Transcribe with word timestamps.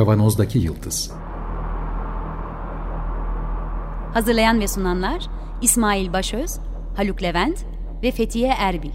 Kavanozdaki 0.00 0.58
Yıldız 0.58 1.10
Hazırlayan 4.14 4.60
ve 4.60 4.68
sunanlar 4.68 5.26
İsmail 5.62 6.12
Başöz, 6.12 6.58
Haluk 6.96 7.22
Levent 7.22 7.64
ve 8.02 8.10
Fethiye 8.10 8.48
Erbil. 8.58 8.90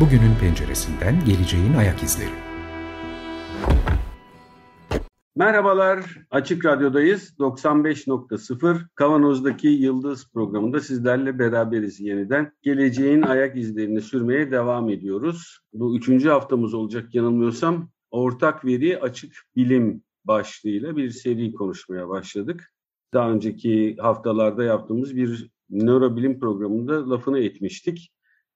Bugünün 0.00 0.34
penceresinden 0.40 1.24
geleceğin 1.24 1.74
ayak 1.74 2.02
izleri. 2.02 2.55
Merhabalar, 5.36 6.26
Açık 6.30 6.64
Radyo'dayız. 6.64 7.34
95.0 7.38 8.78
Kavanoz'daki 8.94 9.68
Yıldız 9.68 10.30
programında 10.32 10.80
sizlerle 10.80 11.38
beraberiz 11.38 12.00
yeniden. 12.00 12.52
Geleceğin 12.62 13.22
ayak 13.22 13.56
izlerini 13.56 14.00
sürmeye 14.00 14.50
devam 14.50 14.90
ediyoruz. 14.90 15.58
Bu 15.72 15.96
üçüncü 15.96 16.28
haftamız 16.28 16.74
olacak 16.74 17.14
yanılmıyorsam. 17.14 17.90
Ortak 18.10 18.64
veri 18.64 19.00
açık 19.00 19.46
bilim 19.56 20.02
başlığıyla 20.24 20.96
bir 20.96 21.10
seri 21.10 21.52
konuşmaya 21.52 22.08
başladık. 22.08 22.72
Daha 23.14 23.30
önceki 23.30 23.96
haftalarda 24.00 24.64
yaptığımız 24.64 25.16
bir 25.16 25.50
nörobilim 25.70 26.40
programında 26.40 27.10
lafını 27.10 27.38
etmiştik 27.38 28.12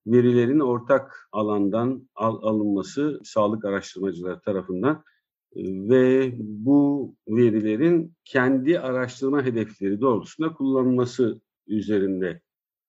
verilerin 0.07 0.61
ortak 0.61 1.29
alandan 1.33 2.09
al, 2.15 2.43
alınması 2.43 3.21
sağlık 3.25 3.65
araştırmacıları 3.65 4.41
tarafından 4.41 5.05
ve 5.57 6.35
bu 6.39 7.15
verilerin 7.29 8.15
kendi 8.25 8.81
araştırma 8.81 9.45
hedefleri 9.45 10.01
doğrultusunda 10.01 10.53
kullanılması 10.53 11.41
üzerinde 11.67 12.41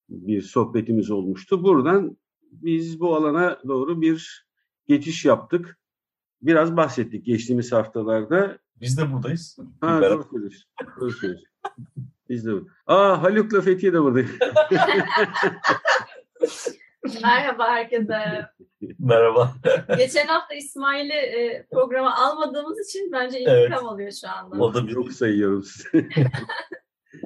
bir 0.09 0.41
sohbetimiz 0.41 1.11
olmuştu. 1.11 1.63
Buradan 1.63 2.17
biz 2.51 2.99
bu 2.99 3.15
alana 3.15 3.59
doğru 3.67 4.01
bir 4.01 4.45
geçiş 4.87 5.25
yaptık. 5.25 5.79
Biraz 6.41 6.77
bahsettik 6.77 7.25
geçtiğimiz 7.25 7.71
haftalarda. 7.71 8.59
Biz 8.81 8.97
de 8.97 9.13
buradayız. 9.13 9.57
Ha, 9.81 10.01
doğru 10.01 10.23
söylüyorsun. 10.31 10.69
Doğru 10.99 11.11
söylüyorsun. 11.11 11.47
Biz 12.29 12.45
de 12.45 12.51
Aa 12.87 13.23
Haluk'la 13.23 13.61
Fethiye 13.61 13.93
de 13.93 14.01
buradayız. 14.01 14.31
Merhaba 17.03 17.67
herkese. 17.69 18.49
Merhaba. 18.99 19.55
Geçen 19.97 20.27
hafta 20.27 20.55
İsmail'i 20.55 21.13
e, 21.13 21.67
programa 21.71 22.15
almadığımız 22.15 22.89
için 22.89 23.11
bence 23.11 23.39
intikam 23.39 23.59
evet. 23.59 23.83
alıyor 23.83 24.11
şu 24.21 24.29
anda. 24.29 24.63
O 24.63 24.73
da 24.73 24.87
bir... 24.87 24.93
Çok 24.93 25.11
sayıyorum 25.11 25.65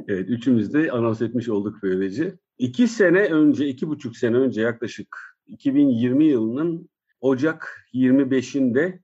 evet, 0.08 0.30
üçümüz 0.30 0.74
de 0.74 0.92
anons 0.92 1.22
etmiş 1.22 1.50
olduk 1.50 1.78
böylece. 1.84 2.36
İki 2.58 2.88
sene 2.88 3.20
önce, 3.20 3.68
iki 3.68 3.88
buçuk 3.88 4.18
sene 4.18 4.38
önce 4.38 4.62
yaklaşık 4.62 5.18
2020 5.48 6.26
yılının 6.26 6.90
Ocak 7.22 7.88
25'inde 7.94 9.00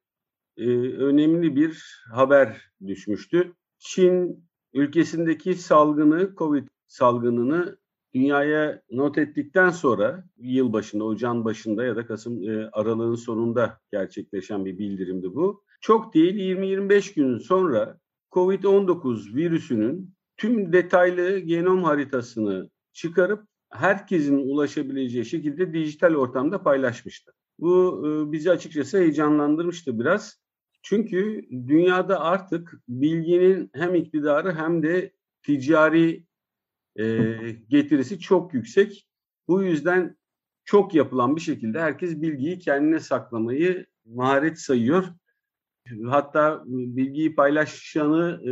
e, 0.58 0.68
önemli 0.98 1.56
bir 1.56 2.04
haber 2.14 2.72
düşmüştü. 2.88 3.54
Çin 3.80 4.46
ülkesindeki 4.74 5.54
salgını, 5.54 6.36
Covid 6.36 6.68
salgınını 6.88 7.78
dünyaya 8.14 8.82
not 8.92 9.18
ettikten 9.18 9.70
sonra 9.70 10.24
yıl 10.38 10.74
başında, 10.74 11.04
ocağın 11.04 11.46
başında 11.46 11.86
ya 11.86 11.96
da 11.96 12.06
Kasım 12.06 12.50
e, 12.50 12.70
aralığın 12.72 13.16
sonunda 13.16 13.80
gerçekleşen 13.92 14.66
bir 14.66 14.78
bildirimdi 14.78 15.36
bu. 15.36 15.64
Çok 15.82 16.14
değil 16.14 16.36
20-25 16.36 17.16
gün 17.16 17.38
sonra 17.38 18.00
COVID-19 18.32 19.36
virüsünün 19.36 20.14
tüm 20.38 20.74
detaylı 20.74 21.40
genom 21.40 21.84
haritasını 21.84 22.70
çıkarıp 22.94 23.48
herkesin 23.72 24.38
ulaşabileceği 24.38 25.26
şekilde 25.26 25.74
dijital 25.74 26.16
ortamda 26.16 26.64
paylaşmıştı. 26.64 27.32
Bu 27.60 28.04
e, 28.08 28.32
bizi 28.32 28.52
açıkçası 28.52 28.98
heyecanlandırmıştı 28.98 30.00
biraz. 30.00 30.42
Çünkü 30.84 31.46
dünyada 31.52 32.20
artık 32.20 32.74
bilginin 32.88 33.70
hem 33.74 33.96
iktidarı 33.96 34.56
hem 34.56 34.84
de 34.84 35.12
ticari 35.44 36.26
e, 37.00 37.36
getirisi 37.70 38.20
çok 38.20 38.54
yüksek. 38.54 39.08
Bu 39.48 39.64
yüzden 39.64 40.16
çok 40.66 40.96
yapılan 40.96 41.36
bir 41.36 41.42
şekilde 41.42 41.80
herkes 41.82 42.22
bilgiyi 42.22 42.60
kendine 42.60 43.00
saklamayı 43.00 43.86
maharet 44.06 44.60
sayıyor. 44.60 45.06
Hatta 46.06 46.64
bilgiyi 46.66 47.36
paylaşanı 47.36 48.42
e, 48.46 48.52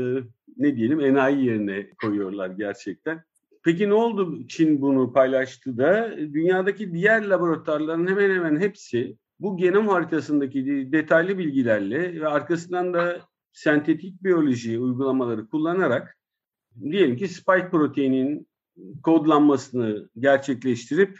ne 0.58 0.76
diyelim 0.76 1.00
enayi 1.00 1.46
yerine 1.46 1.90
koyuyorlar 2.02 2.50
gerçekten. 2.50 3.24
Peki 3.64 3.90
ne 3.90 3.94
oldu 3.94 4.48
Çin 4.48 4.82
bunu 4.82 5.14
paylaştı 5.14 5.78
da 5.78 6.18
dünyadaki 6.18 6.94
diğer 6.94 7.26
laboratuvarların 7.26 8.08
hemen 8.08 8.30
hemen 8.30 8.60
hepsi 8.60 9.18
bu 9.40 9.58
genom 9.58 9.88
haritasındaki 9.88 10.92
detaylı 10.92 11.38
bilgilerle 11.38 12.22
ve 12.22 12.28
arkasından 12.28 12.94
da 12.94 13.22
sentetik 13.52 14.24
biyoloji 14.24 14.80
uygulamaları 14.80 15.48
kullanarak 15.50 16.19
diyelim 16.82 17.18
ki 17.18 17.28
spike 17.28 17.70
proteinin 17.70 18.48
kodlanmasını 19.04 20.10
gerçekleştirip 20.20 21.20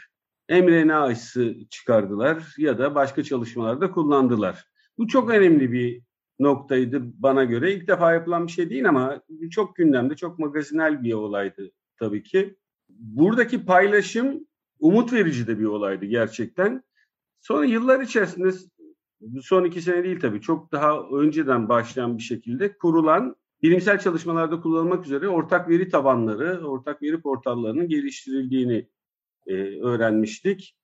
mRNA 0.50 1.02
aşısı 1.02 1.56
çıkardılar 1.70 2.54
ya 2.58 2.78
da 2.78 2.94
başka 2.94 3.22
çalışmalarda 3.22 3.90
kullandılar. 3.90 4.64
Bu 4.98 5.06
çok 5.06 5.30
önemli 5.30 5.72
bir 5.72 6.02
noktaydı 6.40 7.00
bana 7.02 7.44
göre. 7.44 7.74
İlk 7.74 7.88
defa 7.88 8.12
yapılan 8.12 8.46
bir 8.46 8.52
şey 8.52 8.70
değil 8.70 8.88
ama 8.88 9.22
çok 9.50 9.76
gündemde, 9.76 10.16
çok 10.16 10.38
magazinel 10.38 11.02
bir 11.02 11.12
olaydı 11.12 11.70
tabii 11.96 12.22
ki. 12.22 12.56
Buradaki 12.88 13.64
paylaşım 13.64 14.46
umut 14.80 15.12
verici 15.12 15.46
de 15.46 15.58
bir 15.58 15.64
olaydı 15.64 16.04
gerçekten. 16.04 16.82
Sonra 17.40 17.64
yıllar 17.64 18.00
içerisinde 18.00 18.50
son 19.42 19.64
iki 19.64 19.82
sene 19.82 20.04
değil 20.04 20.20
tabii 20.20 20.40
çok 20.40 20.72
daha 20.72 21.00
önceden 21.00 21.68
başlayan 21.68 22.18
bir 22.18 22.22
şekilde 22.22 22.78
kurulan 22.78 23.36
bilimsel 23.62 23.98
çalışmalarda 23.98 24.60
kullanılmak 24.60 25.06
üzere 25.06 25.28
ortak 25.28 25.68
veri 25.68 25.88
tabanları, 25.88 26.66
ortak 26.66 27.02
veri 27.02 27.20
portallarının 27.20 27.88
geliştirildiğini 27.88 28.88
e, 29.46 29.54
öğrenmiştik. 29.82 30.76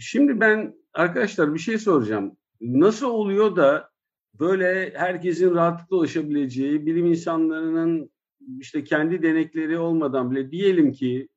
Şimdi 0.00 0.40
ben 0.40 0.74
arkadaşlar 0.94 1.54
bir 1.54 1.58
şey 1.58 1.78
soracağım. 1.78 2.36
Nasıl 2.60 3.06
oluyor 3.06 3.56
da 3.56 3.90
böyle 4.34 4.92
herkesin 4.94 5.54
rahatlıkla 5.54 5.96
ulaşabileceği, 5.96 6.86
bilim 6.86 7.06
insanlarının 7.06 8.10
işte 8.58 8.84
kendi 8.84 9.22
denekleri 9.22 9.78
olmadan 9.78 10.30
bile 10.30 10.50
diyelim 10.50 10.92
ki 10.92 11.28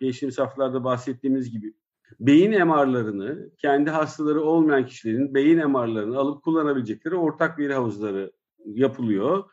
geçtiğimiz 0.00 0.38
haftalarda 0.38 0.84
bahsettiğimiz 0.84 1.50
gibi 1.50 1.74
beyin 2.20 2.50
MR'larını 2.50 3.50
kendi 3.58 3.90
hastaları 3.90 4.42
olmayan 4.42 4.86
kişilerin 4.86 5.34
beyin 5.34 5.70
MR'larını 5.70 6.18
alıp 6.18 6.42
kullanabilecekleri 6.42 7.14
ortak 7.14 7.58
veri 7.58 7.74
havuzları 7.74 8.32
yapılıyor 8.64 9.44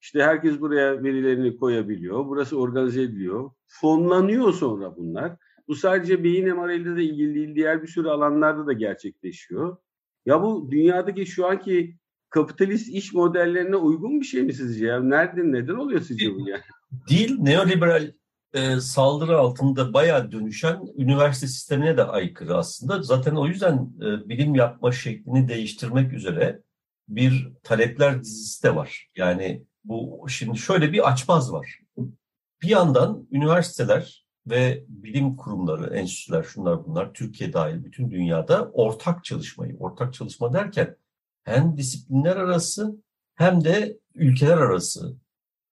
işte 0.00 0.22
herkes 0.22 0.60
buraya 0.60 1.02
verilerini 1.02 1.56
koyabiliyor. 1.56 2.26
Burası 2.26 2.58
organize 2.58 3.02
ediliyor. 3.02 3.50
Fonlanıyor 3.66 4.52
sonra 4.52 4.96
bunlar. 4.96 5.36
Bu 5.68 5.74
sadece 5.74 6.24
beyin 6.24 6.56
MR'ıyla 6.56 6.96
da 6.96 7.00
ilgili 7.00 7.34
değil, 7.34 7.54
diğer 7.54 7.82
bir 7.82 7.88
sürü 7.88 8.08
alanlarda 8.08 8.66
da 8.66 8.72
gerçekleşiyor. 8.72 9.76
Ya 10.26 10.42
bu 10.42 10.68
dünyadaki 10.70 11.26
şu 11.26 11.46
anki 11.46 11.96
kapitalist 12.30 12.88
iş 12.88 13.14
modellerine 13.14 13.76
uygun 13.76 14.20
bir 14.20 14.26
şey 14.26 14.42
mi 14.42 14.52
sizce 14.52 14.86
ya? 14.86 15.00
Nerede, 15.00 15.52
neden 15.52 15.74
oluyor 15.74 16.00
sizce 16.00 16.34
bu 16.34 16.48
ya? 16.48 16.60
Değil, 17.10 17.36
neoliberal 17.38 18.12
e, 18.52 18.80
saldırı 18.80 19.38
altında 19.38 19.92
bayağı 19.92 20.32
dönüşen 20.32 20.80
üniversite 20.96 21.46
sistemine 21.46 21.96
de 21.96 22.04
aykırı 22.04 22.56
aslında. 22.56 23.02
Zaten 23.02 23.34
o 23.34 23.46
yüzden 23.46 23.74
e, 23.74 24.28
bilim 24.28 24.54
yapma 24.54 24.92
şeklini 24.92 25.48
değiştirmek 25.48 26.12
üzere 26.12 26.62
bir 27.08 27.48
talepler 27.62 28.22
dizisi 28.22 28.62
de 28.62 28.76
var. 28.76 29.08
Yani 29.16 29.64
bu 29.84 30.26
şimdi 30.28 30.58
şöyle 30.58 30.92
bir 30.92 31.08
açmaz 31.08 31.52
var. 31.52 31.80
Bir 32.62 32.68
yandan 32.68 33.28
üniversiteler 33.30 34.26
ve 34.46 34.84
bilim 34.88 35.36
kurumları, 35.36 35.94
enstitüler, 35.94 36.42
şunlar 36.42 36.86
bunlar, 36.86 37.14
Türkiye 37.14 37.52
dahil 37.52 37.84
bütün 37.84 38.10
dünyada 38.10 38.70
ortak 38.72 39.24
çalışmayı, 39.24 39.76
ortak 39.78 40.14
çalışma 40.14 40.52
derken 40.52 40.96
hem 41.44 41.76
disiplinler 41.76 42.36
arası 42.36 43.02
hem 43.34 43.64
de 43.64 43.98
ülkeler 44.14 44.56
arası 44.58 45.16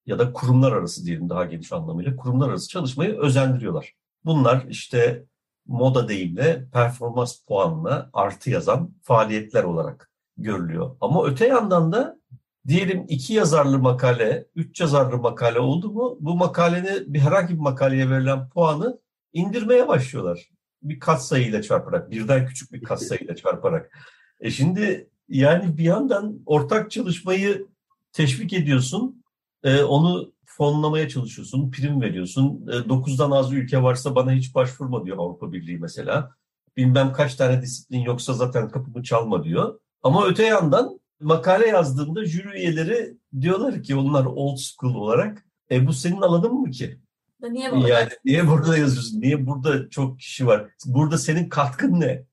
ya 0.06 0.18
da 0.18 0.32
kurumlar 0.32 0.72
arası 0.72 1.06
diyelim 1.06 1.28
daha 1.28 1.44
geniş 1.44 1.72
anlamıyla 1.72 2.16
kurumlar 2.16 2.48
arası 2.48 2.68
çalışmayı 2.68 3.18
özendiriyorlar. 3.18 3.94
Bunlar 4.24 4.66
işte 4.68 5.26
moda 5.66 6.08
deyimle 6.08 6.68
performans 6.72 7.38
puanına 7.40 8.10
artı 8.12 8.50
yazan 8.50 8.94
faaliyetler 9.02 9.64
olarak 9.64 10.10
görülüyor. 10.36 10.96
Ama 11.00 11.26
öte 11.26 11.46
yandan 11.46 11.92
da 11.92 12.18
diyelim 12.68 13.04
iki 13.08 13.34
yazarlı 13.34 13.78
makale, 13.78 14.46
üç 14.54 14.80
yazarlı 14.80 15.18
makale 15.18 15.60
oldu 15.60 15.90
mu 15.92 16.16
bu 16.20 16.36
makalenin 16.36 17.14
bir 17.14 17.20
herhangi 17.20 17.54
bir 17.54 17.60
makaleye 17.60 18.10
verilen 18.10 18.48
puanı 18.48 19.00
indirmeye 19.32 19.88
başlıyorlar. 19.88 20.50
Bir 20.82 21.00
katsayıyla 21.00 21.62
çarparak, 21.62 22.10
birden 22.10 22.46
küçük 22.46 22.72
bir 22.72 22.82
katsayıyla 22.82 23.36
çarparak. 23.36 23.98
E 24.40 24.50
şimdi 24.50 25.10
yani 25.28 25.78
bir 25.78 25.84
yandan 25.84 26.38
ortak 26.46 26.90
çalışmayı 26.90 27.66
teşvik 28.12 28.52
ediyorsun, 28.52 29.24
e, 29.64 29.82
onu 29.82 30.32
fonlamaya 30.44 31.08
çalışıyorsun, 31.08 31.70
prim 31.70 32.00
veriyorsun. 32.00 32.66
9'dan 32.66 33.30
az 33.30 33.52
ülke 33.52 33.82
varsa 33.82 34.14
bana 34.14 34.32
hiç 34.32 34.54
başvurma 34.54 35.04
diyor 35.04 35.16
Avrupa 35.18 35.52
Birliği 35.52 35.78
mesela. 35.78 36.34
Bilmem 36.76 37.12
kaç 37.12 37.34
tane 37.34 37.62
disiplin 37.62 38.00
yoksa 38.00 38.32
zaten 38.32 38.68
kapımı 38.68 39.02
çalma 39.02 39.44
diyor. 39.44 39.80
Ama 40.02 40.26
öte 40.26 40.46
yandan 40.46 41.00
makale 41.20 41.66
yazdığımda 41.66 42.24
jüri 42.24 42.58
üyeleri 42.58 43.16
diyorlar 43.40 43.82
ki 43.82 43.96
onlar 43.96 44.24
old 44.24 44.56
school 44.56 44.94
olarak 44.94 45.46
e 45.70 45.86
bu 45.86 45.92
senin 45.92 46.20
alanın 46.20 46.54
mı 46.54 46.70
ki? 46.70 47.00
Niye 47.50 47.72
burada? 47.72 47.88
Yani 47.88 48.08
niye 48.24 48.48
burada 48.48 48.78
yazıyorsun? 48.78 49.20
Niye 49.20 49.46
burada 49.46 49.88
çok 49.90 50.18
kişi 50.18 50.46
var? 50.46 50.70
Burada 50.86 51.18
senin 51.18 51.48
katkın 51.48 52.00
ne? 52.00 52.24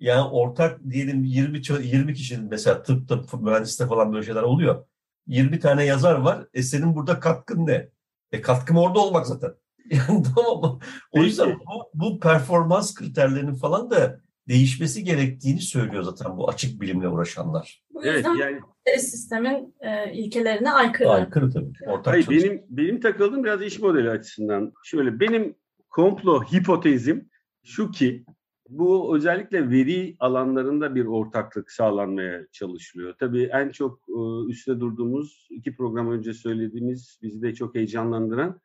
Yani 0.00 0.28
ortak 0.28 0.90
diyelim 0.90 1.24
20 1.24 1.60
20 1.82 2.14
kişinin 2.14 2.50
mesela 2.50 2.82
tıp 2.82 3.08
tıp 3.08 3.42
mühendislikte 3.42 3.86
falan 3.86 4.12
böyle 4.12 4.26
şeyler 4.26 4.42
oluyor. 4.42 4.84
20 5.26 5.60
tane 5.60 5.84
yazar 5.84 6.14
var. 6.14 6.46
E 6.54 6.62
senin 6.62 6.94
burada 6.94 7.20
katkın 7.20 7.66
ne? 7.66 7.88
E 8.32 8.40
katkım 8.40 8.76
orada 8.76 9.00
olmak 9.00 9.26
zaten. 9.26 9.50
Yani 9.90 10.22
tamam? 10.34 10.80
O 11.12 11.22
yüzden 11.22 11.58
bu, 11.60 11.90
bu 11.94 12.20
performans 12.20 12.94
kriterlerinin 12.94 13.54
falan 13.54 13.90
da 13.90 14.20
değişmesi 14.48 15.04
gerektiğini 15.04 15.60
söylüyor 15.60 16.02
zaten 16.02 16.36
bu 16.36 16.48
açık 16.48 16.80
bilimle 16.80 17.08
uğraşanlar. 17.08 17.82
Bu 17.94 18.04
yüzden 18.04 18.30
evet, 18.30 18.40
yani 18.40 18.60
sistemin 19.00 19.74
e, 19.80 20.12
ilkelerine 20.12 20.70
aykırı. 20.70 21.10
Aykırı 21.10 21.50
tabii. 21.50 21.72
Ortak 21.86 22.14
Hayır, 22.14 22.26
benim 22.30 22.62
benim 22.68 23.00
takıldığım 23.00 23.44
biraz 23.44 23.62
iş 23.62 23.78
modeli 23.78 24.10
açısından. 24.10 24.72
Şöyle 24.84 25.20
benim 25.20 25.54
komplo 25.90 26.42
hipotezim 26.42 27.30
şu 27.64 27.90
ki 27.90 28.24
bu 28.68 29.16
özellikle 29.16 29.70
veri 29.70 30.16
alanlarında 30.18 30.94
bir 30.94 31.06
ortaklık 31.06 31.70
sağlanmaya 31.70 32.46
çalışılıyor. 32.52 33.14
Tabii 33.18 33.42
en 33.42 33.70
çok 33.70 33.98
e, 34.08 34.50
üstte 34.50 34.80
durduğumuz 34.80 35.48
iki 35.50 35.76
program 35.76 36.10
önce 36.10 36.32
söylediğimiz 36.32 37.18
bizi 37.22 37.42
de 37.42 37.54
çok 37.54 37.74
heyecanlandıran 37.74 38.60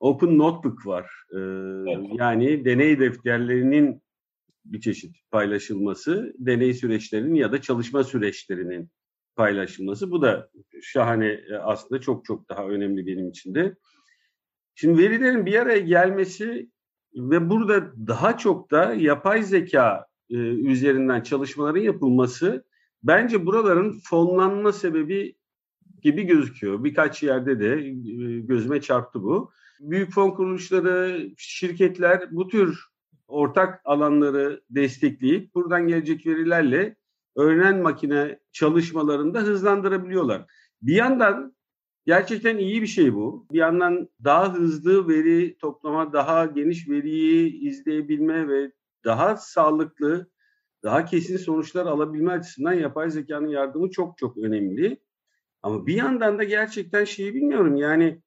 Open 0.00 0.38
Notebook 0.38 0.86
var. 0.86 1.10
E, 1.32 1.38
evet. 1.38 2.06
Yani 2.18 2.64
deney 2.64 3.00
defterlerinin 3.00 4.02
bir 4.72 4.80
çeşit 4.80 5.16
paylaşılması, 5.30 6.34
deney 6.38 6.74
süreçlerinin 6.74 7.34
ya 7.34 7.52
da 7.52 7.60
çalışma 7.60 8.04
süreçlerinin 8.04 8.90
paylaşılması. 9.36 10.10
Bu 10.10 10.22
da 10.22 10.50
şahane 10.82 11.28
e, 11.28 11.54
aslında 11.54 12.00
çok 12.00 12.24
çok 12.24 12.48
daha 12.48 12.68
önemli 12.68 13.06
benim 13.06 13.28
için 13.28 13.54
de. 13.54 13.76
Şimdi 14.74 15.02
verilerin 15.02 15.46
bir 15.46 15.54
araya 15.54 15.78
gelmesi 15.78 16.70
ve 17.14 17.50
burada 17.50 17.92
daha 18.06 18.38
çok 18.38 18.70
da 18.70 18.94
yapay 18.94 19.42
zeka 19.42 20.06
e, 20.30 20.36
üzerinden 20.36 21.20
çalışmaların 21.20 21.80
yapılması 21.80 22.64
bence 23.02 23.46
buraların 23.46 24.00
fonlanma 24.04 24.72
sebebi 24.72 25.36
gibi 26.02 26.22
gözüküyor. 26.22 26.84
Birkaç 26.84 27.22
yerde 27.22 27.60
de 27.60 27.74
e, 27.74 28.40
gözüme 28.40 28.80
çarptı 28.80 29.22
bu. 29.22 29.50
Büyük 29.80 30.12
fon 30.12 30.30
kuruluşları, 30.30 31.30
şirketler 31.36 32.28
bu 32.30 32.48
tür 32.48 32.95
ortak 33.28 33.80
alanları 33.84 34.62
destekleyip 34.70 35.54
buradan 35.54 35.88
gelecek 35.88 36.26
verilerle 36.26 36.96
öğrenen 37.36 37.82
makine 37.82 38.38
çalışmalarında 38.52 39.40
hızlandırabiliyorlar. 39.40 40.44
Bir 40.82 40.94
yandan 40.94 41.56
Gerçekten 42.06 42.58
iyi 42.58 42.82
bir 42.82 42.86
şey 42.86 43.14
bu. 43.14 43.46
Bir 43.52 43.58
yandan 43.58 44.08
daha 44.24 44.54
hızlı 44.54 45.08
veri 45.08 45.58
toplama, 45.58 46.12
daha 46.12 46.46
geniş 46.46 46.88
veriyi 46.88 47.60
izleyebilme 47.60 48.48
ve 48.48 48.72
daha 49.04 49.36
sağlıklı, 49.36 50.30
daha 50.82 51.04
kesin 51.04 51.36
sonuçlar 51.36 51.86
alabilme 51.86 52.32
açısından 52.32 52.72
yapay 52.72 53.10
zekanın 53.10 53.48
yardımı 53.48 53.90
çok 53.90 54.18
çok 54.18 54.38
önemli. 54.38 55.00
Ama 55.62 55.86
bir 55.86 55.94
yandan 55.94 56.38
da 56.38 56.44
gerçekten 56.44 57.04
şeyi 57.04 57.34
bilmiyorum 57.34 57.76
yani 57.76 58.22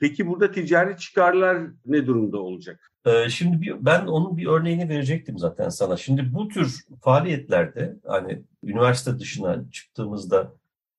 peki 0.00 0.26
burada 0.26 0.50
ticari 0.52 0.96
çıkarlar 0.96 1.58
ne 1.86 2.06
durumda 2.06 2.38
olacak? 2.38 2.92
Şimdi 3.28 3.60
bir, 3.60 3.84
ben 3.84 4.06
onun 4.06 4.36
bir 4.36 4.46
örneğini 4.46 4.88
verecektim 4.88 5.38
zaten 5.38 5.68
sana. 5.68 5.96
Şimdi 5.96 6.34
bu 6.34 6.48
tür 6.48 6.84
faaliyetlerde 7.02 7.96
hani 8.06 8.42
üniversite 8.62 9.18
dışına 9.18 9.70
çıktığımızda 9.70 10.52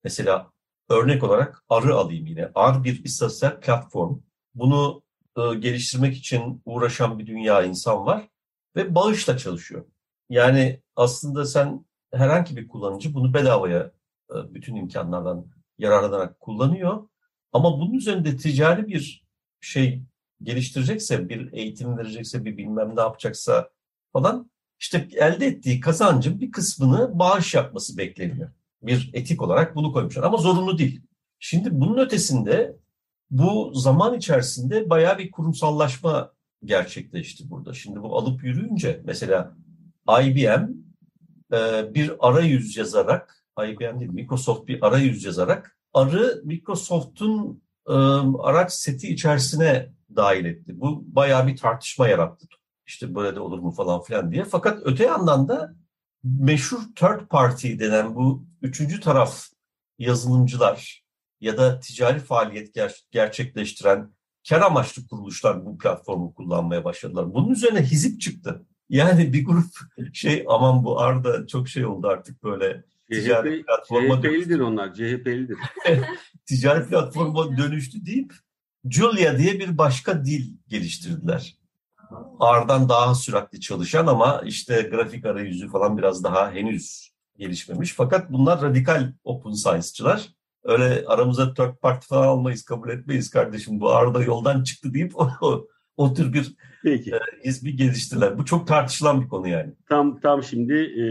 mesela 0.04 0.52
Örnek 0.90 1.24
olarak 1.24 1.64
arı 1.70 1.96
alayım 1.96 2.26
yine. 2.26 2.52
Ar 2.56 2.84
bir 2.84 3.04
istatistiksel 3.04 3.60
platform. 3.60 4.20
Bunu 4.56 5.02
geliştirmek 5.36 6.18
için 6.18 6.62
uğraşan 6.66 7.20
bir 7.20 7.28
dünya 7.28 7.64
insan 7.64 8.06
var 8.06 8.30
ve 8.76 8.96
bağışla 8.96 9.38
çalışıyor. 9.38 9.86
Yani 10.30 10.82
aslında 10.96 11.46
sen 11.46 11.86
herhangi 12.14 12.58
bir 12.58 12.68
kullanıcı 12.68 13.14
bunu 13.14 13.34
bedavaya 13.34 13.92
bütün 14.34 14.76
imkanlardan 14.76 15.46
yararlanarak 15.78 16.40
kullanıyor. 16.40 17.08
Ama 17.54 17.80
bunun 17.80 17.94
üzerinde 17.94 18.38
ticari 18.38 18.88
bir 18.88 19.24
şey 19.62 20.02
geliştirecekse, 20.44 21.30
bir 21.30 21.54
eğitim 21.54 21.98
verecekse, 21.98 22.46
bir 22.46 22.58
bilmem 22.58 22.96
ne 22.96 23.02
yapacaksa 23.02 23.70
falan 24.14 24.52
işte 24.80 25.08
elde 25.16 25.48
ettiği 25.48 25.80
kazancın 25.80 26.42
bir 26.42 26.52
kısmını 26.52 27.20
bağış 27.20 27.54
yapması 27.54 27.98
bekleniyor 27.98 28.50
bir 28.84 29.10
etik 29.14 29.42
olarak 29.42 29.76
bunu 29.76 29.94
koymuşlar. 29.94 30.24
Ama 30.24 30.38
zorunlu 30.38 30.78
değil. 30.78 31.02
Şimdi 31.40 31.70
bunun 31.72 31.98
ötesinde 31.98 32.78
bu 33.32 33.72
zaman 33.74 34.18
içerisinde 34.18 34.90
bayağı 34.90 35.18
bir 35.18 35.32
kurumsallaşma 35.32 36.34
gerçekleşti 36.64 37.50
burada. 37.50 37.74
Şimdi 37.74 38.02
bu 38.02 38.18
alıp 38.18 38.44
yürüyünce 38.44 39.02
mesela 39.04 39.56
IBM 40.22 40.70
e, 41.54 41.94
bir 41.94 42.28
arayüz 42.28 42.78
yazarak, 42.78 43.46
IBM 43.60 44.00
değil 44.00 44.12
Microsoft 44.12 44.68
bir 44.68 44.88
arayüz 44.88 45.24
yazarak 45.24 45.79
arı 46.00 46.42
Microsoft'un 46.46 47.64
e, 47.88 47.94
araç 48.44 48.72
seti 48.72 49.14
içerisine 49.14 49.94
dahil 50.16 50.46
etti. 50.46 50.80
Bu 50.80 51.04
bayağı 51.16 51.48
bir 51.48 51.58
tartışma 51.58 52.08
yarattı. 52.08 52.48
İşte 52.86 53.16
böyle 53.16 53.36
de 53.36 53.40
olur 53.40 53.60
mu 53.60 53.72
falan 53.72 54.02
filan 54.02 54.32
diye. 54.32 54.44
Fakat 54.44 54.80
öte 54.86 55.04
yandan 55.04 55.48
da 55.48 55.76
meşhur 56.24 56.80
third 56.96 57.28
party 57.28 57.80
denen 57.80 58.16
bu 58.16 58.46
üçüncü 58.62 59.00
taraf 59.00 59.44
yazılımcılar 60.00 61.04
ya 61.42 61.58
da 61.58 61.80
ticari 61.80 62.20
faaliyet 62.20 62.76
ger- 62.76 63.04
gerçekleştiren 63.12 64.14
kar 64.50 64.62
amaçlı 64.62 65.08
kuruluşlar 65.08 65.66
bu 65.66 65.78
platformu 65.78 66.34
kullanmaya 66.34 66.84
başladılar. 66.84 67.34
Bunun 67.34 67.50
üzerine 67.50 67.82
hizip 67.82 68.22
çıktı. 68.22 68.66
Yani 68.90 69.34
bir 69.34 69.46
grup 69.46 69.66
şey 70.14 70.46
aman 70.48 70.84
bu 70.84 71.00
Arda 71.00 71.48
çok 71.48 71.70
şey 71.70 71.86
oldu 71.86 72.08
artık 72.08 72.44
böyle 72.44 72.84
ticari 73.12 73.60
CHP, 73.60 73.66
platforma 73.68 74.22
CHP'lidir 74.22 74.60
onlar, 74.60 74.94
CHP'lidir. 74.94 75.58
ticari 76.46 76.90
platforma 76.90 77.58
dönüştü 77.58 78.06
deyip 78.06 78.34
Julia 78.90 79.38
diye 79.38 79.60
bir 79.60 79.78
başka 79.78 80.26
dil 80.26 80.54
geliştirdiler. 80.68 81.60
R'dan 82.42 82.90
daha 82.90 83.16
süratli 83.16 83.60
çalışan 83.60 84.08
ama 84.08 84.42
işte 84.46 84.82
grafik 84.82 85.26
arayüzü 85.26 85.68
falan 85.68 85.98
biraz 85.98 86.24
daha 86.24 86.52
henüz 86.52 87.14
gelişmemiş. 87.38 87.94
Fakat 87.94 88.32
bunlar 88.32 88.62
radikal 88.62 89.14
open 89.24 89.52
science'çılar. 89.52 90.30
Öyle 90.64 91.06
aramıza 91.08 91.54
third 91.54 91.76
party 91.76 92.08
falan 92.08 92.28
almayız, 92.28 92.64
kabul 92.64 92.90
etmeyiz 92.90 93.30
kardeşim. 93.30 93.80
Bu 93.80 93.90
Arda 93.90 94.24
yoldan 94.24 94.64
çıktı 94.64 94.94
deyip 94.94 95.14
o, 95.42 95.68
o 95.98 96.14
tür 96.14 96.34
bir 96.34 96.56
Peki. 96.84 97.12
E, 97.12 97.20
ismi 97.44 97.76
geliştirdiler. 97.76 98.38
Bu 98.38 98.46
çok 98.46 98.68
tartışılan 98.68 99.22
bir 99.22 99.28
konu 99.28 99.48
yani. 99.48 99.74
Tam 99.90 100.20
tam 100.20 100.44
şimdi 100.44 100.74
e, 100.74 101.04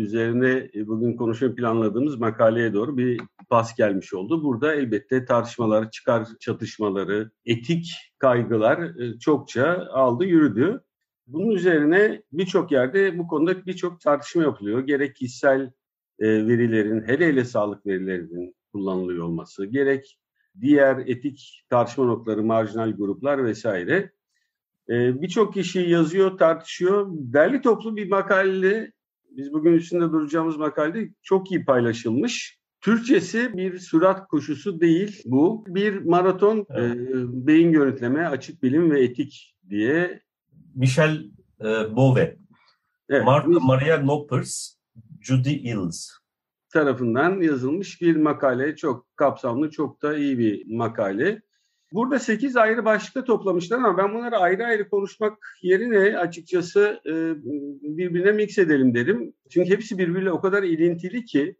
üzerine 0.00 0.70
bugün 0.74 1.16
konuşmayı 1.16 1.54
planladığımız 1.54 2.16
makaleye 2.16 2.72
doğru 2.72 2.96
bir 2.96 3.20
pas 3.48 3.76
gelmiş 3.76 4.14
oldu. 4.14 4.44
Burada 4.44 4.74
elbette 4.74 5.24
tartışmalar, 5.24 5.90
çıkar 5.90 6.28
çatışmaları, 6.40 7.30
etik 7.46 7.92
kaygılar 8.18 9.00
e, 9.00 9.18
çokça 9.18 9.88
aldı 9.92 10.24
yürüdü. 10.24 10.80
Bunun 11.26 11.50
üzerine 11.50 12.22
birçok 12.32 12.72
yerde 12.72 13.18
bu 13.18 13.28
konuda 13.28 13.66
birçok 13.66 14.00
tartışma 14.00 14.42
yapılıyor. 14.42 14.80
Gerek 14.80 15.16
kişisel 15.16 15.72
e, 16.18 16.46
verilerin, 16.46 17.02
hele 17.06 17.26
hele 17.26 17.44
sağlık 17.44 17.86
verilerinin 17.86 18.54
kullanılıyor 18.72 19.24
olması, 19.24 19.66
gerek 19.66 20.18
diğer 20.60 20.96
etik 20.96 21.64
tartışma 21.70 22.04
noktaları, 22.04 22.42
marjinal 22.42 22.92
gruplar 22.92 23.44
vesaire. 23.44 24.12
E, 24.90 25.22
birçok 25.22 25.54
kişi 25.54 25.80
yazıyor, 25.80 26.38
tartışıyor. 26.38 27.06
Derli 27.10 27.60
toplu 27.60 27.96
bir 27.96 28.08
makale, 28.08 28.92
biz 29.30 29.52
bugün 29.52 29.72
üstünde 29.72 30.04
duracağımız 30.04 30.56
makalede 30.56 31.10
çok 31.22 31.50
iyi 31.50 31.64
paylaşılmış. 31.64 32.60
Türkçesi 32.80 33.56
bir 33.56 33.78
sürat 33.78 34.28
koşusu 34.28 34.80
değil 34.80 35.22
bu. 35.24 35.64
Bir 35.68 36.04
maraton 36.04 36.66
evet. 36.70 36.96
e, 36.96 37.46
beyin 37.46 37.72
görüntüleme, 37.72 38.26
açık 38.26 38.62
bilim 38.62 38.90
ve 38.90 39.04
etik 39.04 39.56
diye. 39.70 40.22
Michel 40.74 41.24
e, 41.60 41.96
Bove, 41.96 42.36
evet. 43.08 43.24
Mark 43.24 43.46
Maria 43.46 43.98
Noppers, 43.98 44.74
Judy 45.20 45.52
Ills 45.52 46.20
tarafından 46.72 47.40
yazılmış 47.40 48.00
bir 48.00 48.16
makale. 48.16 48.76
Çok 48.76 49.16
kapsamlı, 49.16 49.70
çok 49.70 50.02
da 50.02 50.16
iyi 50.16 50.38
bir 50.38 50.76
makale. 50.76 51.42
Burada 51.92 52.18
8 52.18 52.56
ayrı 52.56 52.84
başlıkta 52.84 53.24
toplamışlar 53.24 53.78
ama 53.78 53.98
ben 53.98 54.14
bunları 54.14 54.36
ayrı 54.36 54.66
ayrı 54.66 54.88
konuşmak 54.88 55.56
yerine 55.62 56.18
açıkçası 56.18 57.00
e, 57.06 57.12
birbirine 57.96 58.32
mix 58.32 58.58
edelim 58.58 58.94
derim. 58.94 59.34
Çünkü 59.50 59.70
hepsi 59.70 59.98
birbiriyle 59.98 60.32
o 60.32 60.40
kadar 60.40 60.62
ilintili 60.62 61.24
ki 61.24 61.56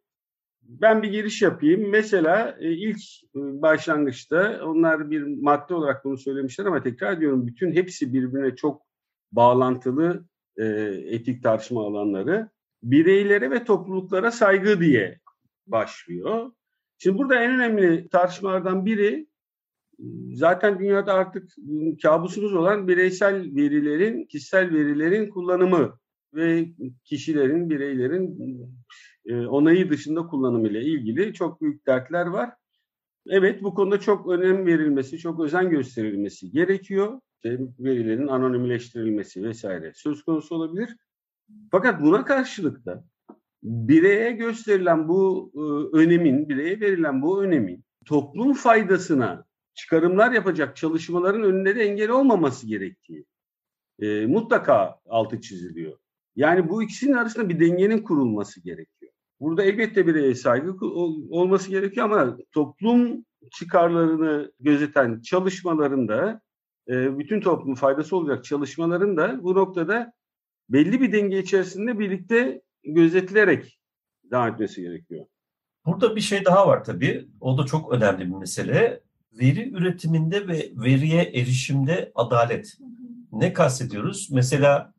ben 0.62 1.02
bir 1.02 1.08
giriş 1.08 1.42
yapayım. 1.42 1.90
Mesela 1.90 2.56
e, 2.60 2.72
ilk 2.72 2.98
e, 3.36 3.38
başlangıçta 3.62 4.60
onlar 4.64 5.10
bir 5.10 5.22
madde 5.22 5.74
olarak 5.74 6.04
bunu 6.04 6.18
söylemişler 6.18 6.64
ama 6.64 6.82
tekrar 6.82 7.20
diyorum 7.20 7.46
bütün 7.46 7.72
hepsi 7.72 8.12
birbirine 8.12 8.56
çok 8.56 8.82
bağlantılı 9.32 10.24
etik 11.06 11.42
tartışma 11.42 11.86
alanları. 11.86 12.48
Bireylere 12.82 13.50
ve 13.50 13.64
topluluklara 13.64 14.30
saygı 14.30 14.80
diye 14.80 15.20
başlıyor. 15.66 16.52
Şimdi 16.98 17.18
burada 17.18 17.42
en 17.42 17.50
önemli 17.50 18.08
tartışmalardan 18.08 18.86
biri 18.86 19.29
zaten 20.34 20.78
dünyada 20.78 21.14
artık 21.14 21.50
kabusumuz 22.02 22.54
olan 22.54 22.88
bireysel 22.88 23.56
verilerin, 23.56 24.24
kişisel 24.24 24.74
verilerin 24.74 25.30
kullanımı 25.30 25.98
ve 26.34 26.68
kişilerin, 27.04 27.70
bireylerin 27.70 28.38
e, 29.26 29.46
onayı 29.46 29.90
dışında 29.90 30.26
kullanımı 30.26 30.68
ile 30.68 30.82
ilgili 30.82 31.34
çok 31.34 31.60
büyük 31.60 31.86
dertler 31.86 32.26
var. 32.26 32.50
Evet 33.26 33.62
bu 33.62 33.74
konuda 33.74 34.00
çok 34.00 34.28
önem 34.28 34.66
verilmesi, 34.66 35.18
çok 35.18 35.40
özen 35.40 35.70
gösterilmesi 35.70 36.50
gerekiyor. 36.50 37.20
İşte 37.34 37.58
verilerin 37.78 38.26
anonimleştirilmesi 38.26 39.42
vesaire 39.42 39.92
söz 39.94 40.22
konusu 40.22 40.54
olabilir. 40.54 40.96
Fakat 41.70 42.02
buna 42.02 42.24
karşılık 42.24 42.86
da 42.86 43.04
bireye 43.62 44.32
gösterilen 44.32 45.08
bu 45.08 45.52
e, 45.54 45.96
önemin, 45.96 46.48
bireye 46.48 46.80
verilen 46.80 47.22
bu 47.22 47.42
önemin 47.42 47.84
toplum 48.04 48.52
faydasına 48.52 49.44
çıkarımlar 49.74 50.32
yapacak 50.32 50.76
çalışmaların 50.76 51.64
de 51.64 51.70
engel 51.70 52.10
olmaması 52.10 52.66
gerektiği 52.66 53.24
e, 53.98 54.26
mutlaka 54.26 55.00
altı 55.08 55.40
çiziliyor. 55.40 55.98
Yani 56.36 56.68
bu 56.68 56.82
ikisinin 56.82 57.12
arasında 57.12 57.48
bir 57.48 57.60
dengenin 57.60 58.02
kurulması 58.02 58.60
gerekiyor. 58.60 59.12
Burada 59.40 59.64
elbette 59.64 60.06
bireye 60.06 60.34
saygı 60.34 60.86
olması 61.30 61.70
gerekiyor 61.70 62.06
ama 62.06 62.36
toplum 62.52 63.24
çıkarlarını 63.52 64.52
gözeten 64.60 65.20
çalışmalarında, 65.20 66.40
e, 66.88 67.18
bütün 67.18 67.40
toplum 67.40 67.74
faydası 67.74 68.16
olacak 68.16 68.44
çalışmaların 68.44 69.16
da 69.16 69.42
bu 69.42 69.54
noktada 69.54 70.12
belli 70.68 71.00
bir 71.00 71.12
denge 71.12 71.38
içerisinde 71.38 71.98
birlikte 71.98 72.62
gözetilerek 72.84 73.80
devam 74.24 74.52
etmesi 74.52 74.82
gerekiyor. 74.82 75.26
Burada 75.86 76.16
bir 76.16 76.20
şey 76.20 76.44
daha 76.44 76.68
var 76.68 76.84
tabii. 76.84 77.28
O 77.40 77.58
da 77.58 77.66
çok 77.66 77.92
önemli 77.92 78.20
bir 78.20 78.36
mesele. 78.36 79.00
Veri 79.32 79.70
üretiminde 79.70 80.48
ve 80.48 80.70
veriye 80.74 81.22
erişimde 81.22 82.12
adalet. 82.14 82.78
Ne 83.32 83.52
kastediyoruz? 83.52 84.28
Mesela 84.30 84.92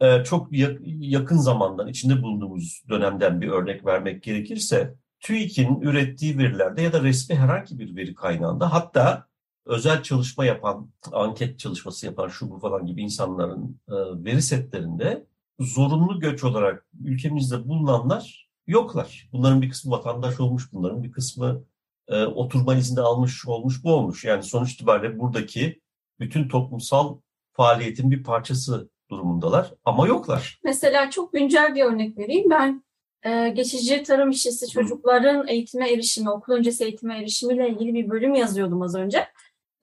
e, 0.00 0.24
çok 0.24 0.48
yakın 0.86 1.36
zamandan, 1.36 1.88
içinde 1.88 2.22
bulunduğumuz 2.22 2.82
dönemden 2.88 3.40
bir 3.40 3.48
örnek 3.48 3.86
vermek 3.86 4.22
gerekirse, 4.22 4.94
TÜİK'in 5.20 5.80
ürettiği 5.80 6.38
verilerde 6.38 6.82
ya 6.82 6.92
da 6.92 7.02
resmi 7.02 7.36
herhangi 7.36 7.78
bir 7.78 7.96
veri 7.96 8.14
kaynağında 8.14 8.72
hatta 8.72 9.26
özel 9.66 10.02
çalışma 10.02 10.44
yapan, 10.44 10.90
anket 11.12 11.58
çalışması 11.58 12.06
yapan 12.06 12.28
şu 12.28 12.50
bu 12.50 12.58
falan 12.58 12.86
gibi 12.86 13.02
insanların 13.02 13.80
e, 13.88 13.94
veri 14.24 14.42
setlerinde 14.42 15.26
zorunlu 15.60 16.20
göç 16.20 16.44
olarak 16.44 16.86
ülkemizde 17.04 17.68
bulunanlar 17.68 18.50
yoklar. 18.66 19.28
Bunların 19.32 19.62
bir 19.62 19.70
kısmı 19.70 19.90
vatandaş 19.90 20.40
olmuş, 20.40 20.72
bunların 20.72 21.02
bir 21.02 21.12
kısmı 21.12 21.64
e, 22.08 22.24
oturma 22.24 22.74
izni 22.74 23.00
almış 23.00 23.46
olmuş, 23.46 23.84
bu 23.84 23.92
olmuş. 23.92 24.24
Yani 24.24 24.42
sonuç 24.42 24.72
itibariyle 24.72 25.18
buradaki 25.18 25.80
bütün 26.20 26.48
toplumsal 26.48 27.18
faaliyetin 27.52 28.10
bir 28.10 28.22
parçası 28.22 28.88
durumundalar 29.10 29.74
ama 29.84 30.06
yoklar. 30.06 30.60
Mesela 30.64 31.10
çok 31.10 31.32
güncel 31.32 31.74
bir 31.74 31.84
örnek 31.84 32.18
vereyim. 32.18 32.50
Ben 32.50 32.84
e, 33.22 33.48
geçici 33.48 34.02
tarım 34.02 34.30
işçisi 34.30 34.68
çocukların 34.68 35.48
eğitime 35.48 35.92
erişimi, 35.92 36.30
okul 36.30 36.52
öncesi 36.52 36.84
eğitime 36.84 37.18
erişimiyle 37.18 37.68
ilgili 37.68 37.94
bir 37.94 38.10
bölüm 38.10 38.34
yazıyordum 38.34 38.82
az 38.82 38.94
önce. 38.94 39.26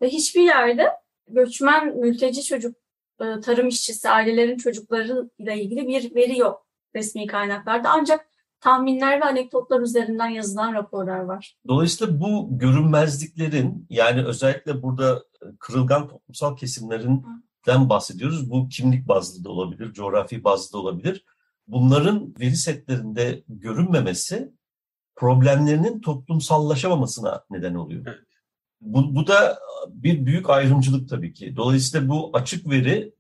Ve 0.02 0.08
hiçbir 0.08 0.42
yerde 0.42 0.90
göçmen, 1.28 1.98
mülteci 1.98 2.44
çocuk, 2.44 2.76
e, 3.22 3.40
tarım 3.40 3.68
işçisi, 3.68 4.10
ailelerin 4.10 4.58
çocuklarıyla 4.58 5.54
ilgili 5.54 5.88
bir 5.88 6.16
veri 6.16 6.38
yok 6.38 6.68
resmi 6.96 7.28
kaynaklarda. 7.28 7.90
Ancak 7.90 8.31
tahminler 8.62 9.22
ve 9.22 9.26
anekdotlar 9.26 9.82
üzerinden 9.82 10.30
yazılan 10.30 10.74
raporlar 10.74 11.20
var. 11.20 11.56
Dolayısıyla 11.68 12.22
bu 12.22 12.58
görünmezliklerin 12.58 13.88
yani 13.90 14.26
özellikle 14.26 14.84
burada 14.84 15.24
kırılgan 15.60 16.08
toplumsal 16.08 16.56
kesimlerin 16.56 17.26
den 17.68 17.90
bahsediyoruz. 17.90 18.52
Bu 18.52 18.70
kimlik 18.70 19.08
bazlı 19.08 19.44
da 19.44 19.50
olabilir, 19.50 19.94
coğrafi 19.94 20.44
bazlı 20.44 20.74
da 20.74 20.78
olabilir. 20.78 21.26
Bunların 21.68 22.34
veri 22.40 22.56
setlerinde 22.56 23.44
görünmemesi 23.48 24.52
problemlerinin 25.16 26.02
toplumsallaşamamasına 26.02 27.44
neden 27.50 27.76
oluyor. 27.76 28.06
Evet. 28.08 28.20
Bu, 28.82 29.16
bu 29.16 29.28
da 29.28 29.60
bir 29.88 30.26
büyük 30.26 30.50
ayrımcılık 30.50 31.10
tabii 31.10 31.34
ki. 31.34 31.56
Dolayısıyla 31.56 32.10
bu 32.10 32.30
açık 32.34 32.70
veri 32.70 33.14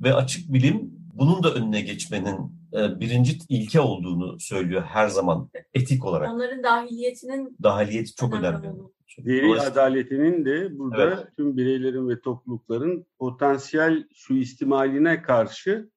ve 0.00 0.14
açık 0.14 0.52
bilim 0.52 0.97
bunun 1.18 1.42
da 1.42 1.54
önüne 1.54 1.80
geçmenin 1.80 2.36
e, 2.72 3.00
birinci 3.00 3.38
ilke 3.48 3.80
olduğunu 3.80 4.40
söylüyor 4.40 4.82
her 4.82 5.08
zaman 5.08 5.50
etik 5.74 6.04
olarak. 6.04 6.30
Onların 6.30 6.62
dahiliyetinin 6.62 7.56
dahiliyeti 7.62 8.14
çok 8.14 8.34
önemli. 8.34 8.66
önemli. 8.66 8.82
Veri 9.18 9.60
adaletinin 9.60 10.44
de 10.44 10.78
burada 10.78 11.02
evet. 11.02 11.36
tüm 11.36 11.56
bireylerin 11.56 12.08
ve 12.08 12.20
toplulukların 12.20 13.06
potansiyel 13.18 14.04
suistimaline 14.14 15.22
karşı 15.22 15.90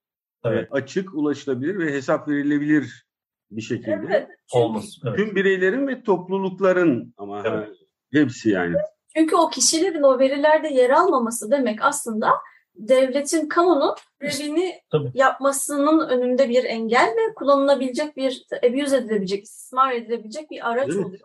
e, 0.46 0.50
evet. 0.50 0.68
açık, 0.72 1.14
ulaşılabilir 1.16 1.80
ve 1.80 1.94
hesap 1.94 2.28
verilebilir 2.28 3.06
bir 3.52 3.62
şekilde. 3.62 4.06
Evet. 4.10 4.28
Olmaz. 4.54 5.00
Evet. 5.06 5.18
Tüm 5.18 5.36
bireylerin 5.36 5.88
ve 5.88 6.04
toplulukların 6.04 7.14
ama 7.18 7.44
evet. 7.46 7.70
hepsi 8.14 8.50
yani. 8.50 8.76
Çünkü 9.18 9.36
o 9.36 9.50
kişilerin 9.50 10.04
o 10.04 10.20
verilerde 10.20 10.68
yer 10.68 10.90
almaması 10.90 11.52
demek 11.52 11.82
aslında 11.82 12.32
devletin, 12.76 13.48
kamunun 13.48 13.96
görevini 14.20 14.82
yapmasının 15.14 16.10
önünde 16.10 16.50
bir 16.50 16.64
engel 16.64 17.08
ve 17.08 17.34
kullanılabilecek 17.36 18.18
bir, 18.18 18.46
abuse 18.70 18.98
edilebilecek, 18.98 19.44
istismar 19.44 19.94
edilebilecek 19.94 20.52
bir 20.52 20.70
araç 20.70 20.90
evet. 20.90 21.06
oluyor. 21.06 21.22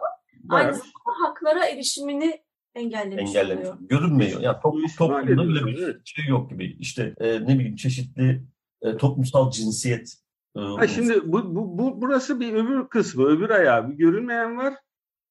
Aynı 0.49 0.75
zamanda 0.75 1.29
haklara 1.29 1.65
erişimini 1.65 2.43
engellemiş, 2.75 3.37
engellemiş. 3.37 3.69
oluyor. 3.69 3.79
Görünmüyor. 3.81 4.41
Yani 4.41 4.57
top, 4.63 4.75
toplumda 4.99 5.43
öyle 5.43 5.67
bir 5.67 6.01
şey 6.05 6.25
yok 6.29 6.51
gibi. 6.51 6.77
İşte 6.81 7.15
e, 7.21 7.41
ne 7.41 7.59
bileyim 7.59 7.77
çeşitli 7.77 8.43
e, 8.83 8.97
toplumsal 8.97 9.51
cinsiyet. 9.51 10.15
E, 10.57 10.61
ha, 10.61 10.87
şimdi 10.87 11.33
bu, 11.33 11.55
bu, 11.55 11.79
bu 11.79 12.01
burası 12.01 12.41
bir 12.41 12.53
öbür 12.53 12.89
kısmı, 12.89 13.27
öbür 13.27 13.51
ayağı. 13.51 13.91
Bir 13.91 13.95
görünmeyen 13.95 14.59
var. 14.59 14.75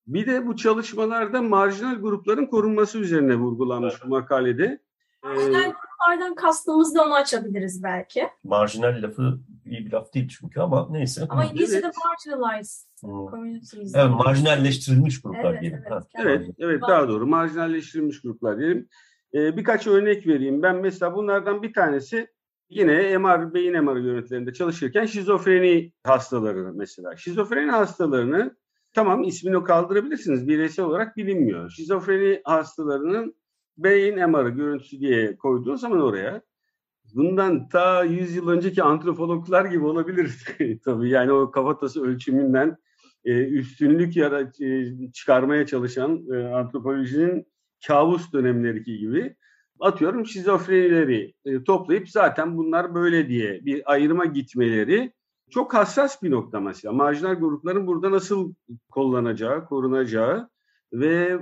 Bir 0.08 0.28
de 0.28 0.48
bu 0.48 0.56
çalışmalarda 0.56 1.42
marjinal 1.42 1.96
grupların 1.96 2.46
korunması 2.46 2.98
üzerine 2.98 3.36
vurgulanmış 3.36 3.94
evet. 3.94 4.04
bu 4.06 4.10
makalede. 4.10 4.85
Marjinal 5.26 5.64
ee, 5.64 5.74
gruplardan 5.74 6.36
kastımız 6.36 6.96
da 6.96 7.04
onu 7.06 7.14
açabiliriz 7.14 7.84
belki. 7.84 8.28
Marjinal 8.44 9.02
lafı 9.02 9.40
iyi 9.66 9.86
bir 9.86 9.92
laf 9.92 10.14
değil 10.14 10.28
çünkü 10.28 10.60
ama 10.60 10.88
neyse. 10.92 11.26
Ama 11.30 11.46
İngilizce'de 11.46 11.86
evet. 11.86 11.96
marginalized 12.06 12.88
communities. 13.02 13.96
Evet, 13.96 14.10
marjinalleştirilmiş 14.10 15.22
gruplar 15.22 15.52
evet, 15.52 15.62
diyelim. 15.62 15.84
Evet, 15.90 16.04
evet, 16.16 16.50
evet 16.60 16.82
daha 16.82 17.08
doğru. 17.08 17.28
Marjinalleştirilmiş 17.28 18.22
gruplar 18.22 18.60
diyelim. 18.60 18.90
Ee, 19.34 19.58
birkaç 19.58 19.88
örnek 19.88 20.28
vereyim. 20.28 20.62
Ben 20.62 20.76
mesela 20.76 21.16
bunlardan 21.16 21.64
bir 21.64 21.74
tanesi 21.74 22.28
yine 22.70 23.18
MR, 23.18 23.54
beyin 23.54 23.84
MR 23.84 23.98
yönetlerinde 23.98 24.54
çalışırken 24.54 25.06
şizofreni 25.06 25.92
hastaları 26.04 26.74
mesela. 26.74 27.16
Şizofreni 27.16 27.72
hastalarını 27.72 28.56
tamam 28.94 29.24
ismini 29.24 29.64
kaldırabilirsiniz. 29.64 30.48
Bireysel 30.48 30.86
olarak 30.86 31.18
bilinmiyor. 31.18 31.70
Şizofreni 31.70 32.42
hastalarının 32.44 33.36
beyin 33.78 34.30
MR'ı 34.30 34.50
görüntüsü 34.50 35.00
diye 35.00 35.38
koyduğun 35.38 35.76
zaman 35.76 36.02
oraya 36.02 36.42
bundan 37.14 37.70
ta 37.70 38.04
100 38.04 38.36
yıl 38.36 38.50
önceki 38.50 38.84
antropologlar 38.84 39.66
gibi 39.66 39.86
olabilir 39.86 40.46
tabii. 40.86 41.10
Yani 41.10 41.32
o 41.32 41.52
kafatası 41.52 42.06
ölçümünden 42.06 42.78
e, 43.26 43.44
üstünlük 43.44 44.16
yara, 44.16 44.42
e, 44.42 44.94
çıkarmaya 45.14 45.66
çalışan 45.66 46.26
e, 46.34 46.44
antropolojinin 46.44 47.48
kabus 47.88 48.34
dönemleriki 48.34 48.98
gibi 48.98 49.36
atıyorum 49.80 50.26
şizofrenileri 50.26 51.34
e, 51.46 51.64
toplayıp 51.64 52.10
zaten 52.10 52.58
bunlar 52.58 52.96
böyle 52.96 53.30
diye 53.30 53.66
bir 53.66 53.92
ayrıma 53.92 54.26
gitmeleri 54.26 55.14
çok 55.50 55.74
hassas 55.74 56.24
bir 56.24 56.32
nokta 56.32 56.60
mesela. 56.60 56.94
Marjinal 56.94 57.34
grupların 57.34 57.88
burada 57.88 58.12
nasıl 58.12 58.54
kullanacağı, 58.92 59.66
korunacağı 59.66 60.50
ve 60.94 61.40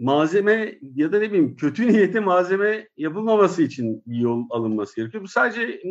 malzeme 0.00 0.78
ya 0.94 1.12
da 1.12 1.18
ne 1.18 1.28
bileyim 1.28 1.56
kötü 1.56 1.88
niyete 1.88 2.20
malzeme 2.20 2.88
yapılmaması 2.96 3.62
için 3.62 4.02
bir 4.06 4.16
yol 4.16 4.46
alınması 4.50 4.96
gerekiyor. 4.96 5.24
Bu 5.24 5.28
sadece 5.28 5.82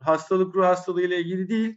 hastalık 0.00 0.54
ruh 0.54 0.64
hastalığı 0.64 1.02
ile 1.02 1.20
ilgili 1.20 1.48
değil. 1.48 1.76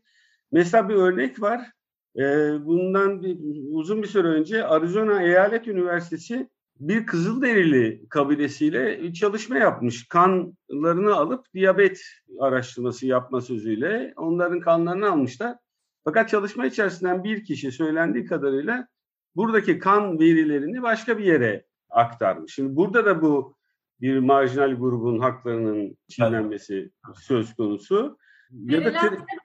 Mesela 0.52 0.90
bir 0.90 0.96
örnek 0.96 1.42
var. 1.42 1.72
Ee, 2.18 2.22
bundan 2.66 3.24
bir, 3.24 3.38
uzun 3.72 4.04
bir 4.04 4.08
süre 4.08 4.28
önce 4.28 4.66
Arizona 4.66 5.24
Eyalet 5.24 5.68
Üniversitesi 5.68 6.50
bir 6.80 7.06
Kızılderili 7.06 8.10
kabilesiyle 8.10 9.14
çalışma 9.14 9.58
yapmış. 9.58 10.08
Kanlarını 10.08 11.16
alıp 11.16 11.54
diyabet 11.54 12.02
araştırması 12.40 13.08
yapma 13.08 13.42
sözüyle 13.42 14.14
onların 14.18 14.60
kanlarını 14.60 15.12
almışlar. 15.12 15.58
Fakat 16.04 16.30
çalışma 16.30 16.66
içerisinden 16.66 17.24
bir 17.24 17.46
kişi 17.46 17.72
söylendiği 17.72 18.26
kadarıyla 18.26 18.88
buradaki 19.36 19.80
kan 19.80 20.20
verilerini 20.20 20.82
başka 20.82 21.18
bir 21.18 21.24
yere 21.24 21.66
aktarmış. 21.92 22.54
Şimdi 22.54 22.76
burada 22.76 23.06
da 23.06 23.22
bu 23.22 23.56
bir 24.02 24.20
marjinal 24.20 24.76
grubun 24.76 25.20
haklarının 25.20 25.98
çiğnenmesi 26.10 26.92
söz 27.16 27.56
konusu. 27.56 28.18
Ya 28.52 28.86
da 28.86 29.00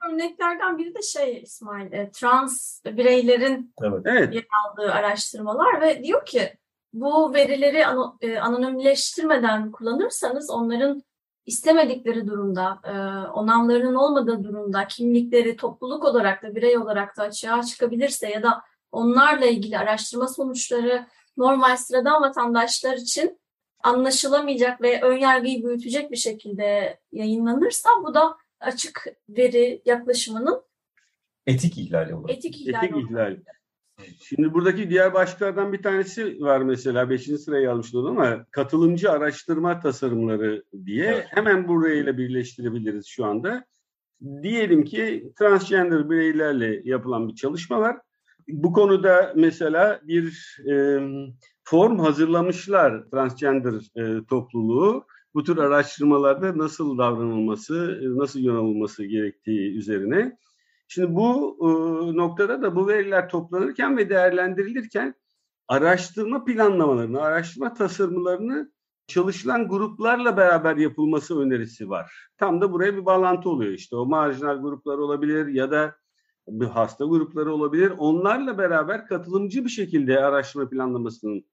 örneklerden 0.09 0.77
biri 0.77 0.95
de 0.95 1.01
şey 1.01 1.41
İsmail, 1.41 1.91
e, 1.91 2.11
trans 2.11 2.81
bireylerin 2.85 3.73
evet. 4.05 4.33
yer 4.33 4.45
aldığı 4.65 4.91
araştırmalar 4.91 5.81
ve 5.81 6.03
diyor 6.03 6.25
ki 6.25 6.57
bu 6.93 7.33
verileri 7.33 7.83
e, 8.21 8.39
anonimleştirmeden 8.39 9.71
kullanırsanız 9.71 10.49
onların 10.49 11.03
istemedikleri 11.45 12.27
durumda, 12.27 12.79
e, 12.83 12.91
onamlarının 13.29 13.95
olmadığı 13.95 14.43
durumda 14.43 14.87
kimlikleri 14.87 15.55
topluluk 15.55 16.05
olarak 16.05 16.43
da 16.43 16.55
birey 16.55 16.77
olarak 16.77 17.17
da 17.17 17.23
açığa 17.23 17.63
çıkabilirse 17.63 18.29
ya 18.29 18.43
da 18.43 18.61
onlarla 18.91 19.45
ilgili 19.45 19.77
araştırma 19.77 20.27
sonuçları 20.27 21.05
normal 21.37 21.77
sıradan 21.77 22.21
vatandaşlar 22.21 22.97
için 22.97 23.39
anlaşılamayacak 23.83 24.81
ve 24.81 25.01
önyargıyı 25.01 25.63
büyütecek 25.63 26.11
bir 26.11 26.17
şekilde 26.17 26.99
yayınlanırsa 27.11 27.89
bu 28.03 28.13
da 28.13 28.37
açık 28.59 29.07
veri 29.29 29.81
yaklaşımının 29.85 30.61
etik 31.45 31.77
ihlali 31.77 32.15
olur. 32.15 32.29
Etik 32.29 32.61
ihlali. 32.61 32.85
Etik 32.85 32.97
ihlali. 32.97 33.43
Şimdi 34.19 34.53
buradaki 34.53 34.89
diğer 34.89 35.13
başlıklardan 35.13 35.73
bir 35.73 35.83
tanesi 35.83 36.41
var 36.41 36.61
mesela 36.61 37.09
5. 37.09 37.25
sıraya 37.25 37.71
almışlar 37.71 38.09
ama 38.09 38.45
katılımcı 38.51 39.11
araştırma 39.11 39.79
tasarımları 39.79 40.63
diye 40.85 41.05
evet. 41.05 41.25
hemen 41.29 41.67
burayla 41.67 42.17
birleştirebiliriz 42.17 43.05
şu 43.05 43.25
anda. 43.25 43.65
Diyelim 44.41 44.85
ki 44.85 45.31
transgender 45.39 46.09
bireylerle 46.09 46.81
yapılan 46.83 47.27
bir 47.27 47.35
çalışma 47.35 47.79
var. 47.79 47.97
Bu 48.47 48.73
konuda 48.73 49.33
mesela 49.35 50.01
bir 50.03 50.57
e, 50.69 50.99
form 51.63 51.99
hazırlamışlar 51.99 53.09
transgender 53.11 53.73
e, 53.95 54.25
topluluğu. 54.25 55.05
Bu 55.33 55.43
tür 55.43 55.57
araştırmalarda 55.57 56.57
nasıl 56.57 56.97
davranılması, 56.97 58.01
nasıl 58.03 58.39
yönelilmesi 58.39 59.07
gerektiği 59.07 59.77
üzerine. 59.77 60.37
Şimdi 60.87 61.15
bu 61.15 61.57
e, 61.61 61.67
noktada 62.17 62.61
da 62.61 62.75
bu 62.75 62.87
veriler 62.87 63.29
toplanırken 63.29 63.97
ve 63.97 64.09
değerlendirilirken 64.09 65.15
araştırma 65.67 66.45
planlamalarını, 66.45 67.21
araştırma 67.21 67.73
tasarımlarını 67.73 68.71
çalışılan 69.07 69.67
gruplarla 69.67 70.37
beraber 70.37 70.75
yapılması 70.77 71.39
önerisi 71.39 71.89
var. 71.89 72.11
Tam 72.37 72.61
da 72.61 72.71
buraya 72.71 72.95
bir 72.95 73.05
bağlantı 73.05 73.49
oluyor 73.49 73.73
işte. 73.73 73.95
O 73.95 74.05
marjinal 74.05 74.61
gruplar 74.61 74.97
olabilir 74.97 75.47
ya 75.47 75.71
da 75.71 75.95
bir 76.47 76.65
hasta 76.65 77.05
grupları 77.05 77.53
olabilir. 77.53 77.93
Onlarla 77.97 78.57
beraber 78.57 79.07
katılımcı 79.07 79.65
bir 79.65 79.69
şekilde 79.69 80.19
araştırma 80.19 80.69
planlamasının 80.69 81.45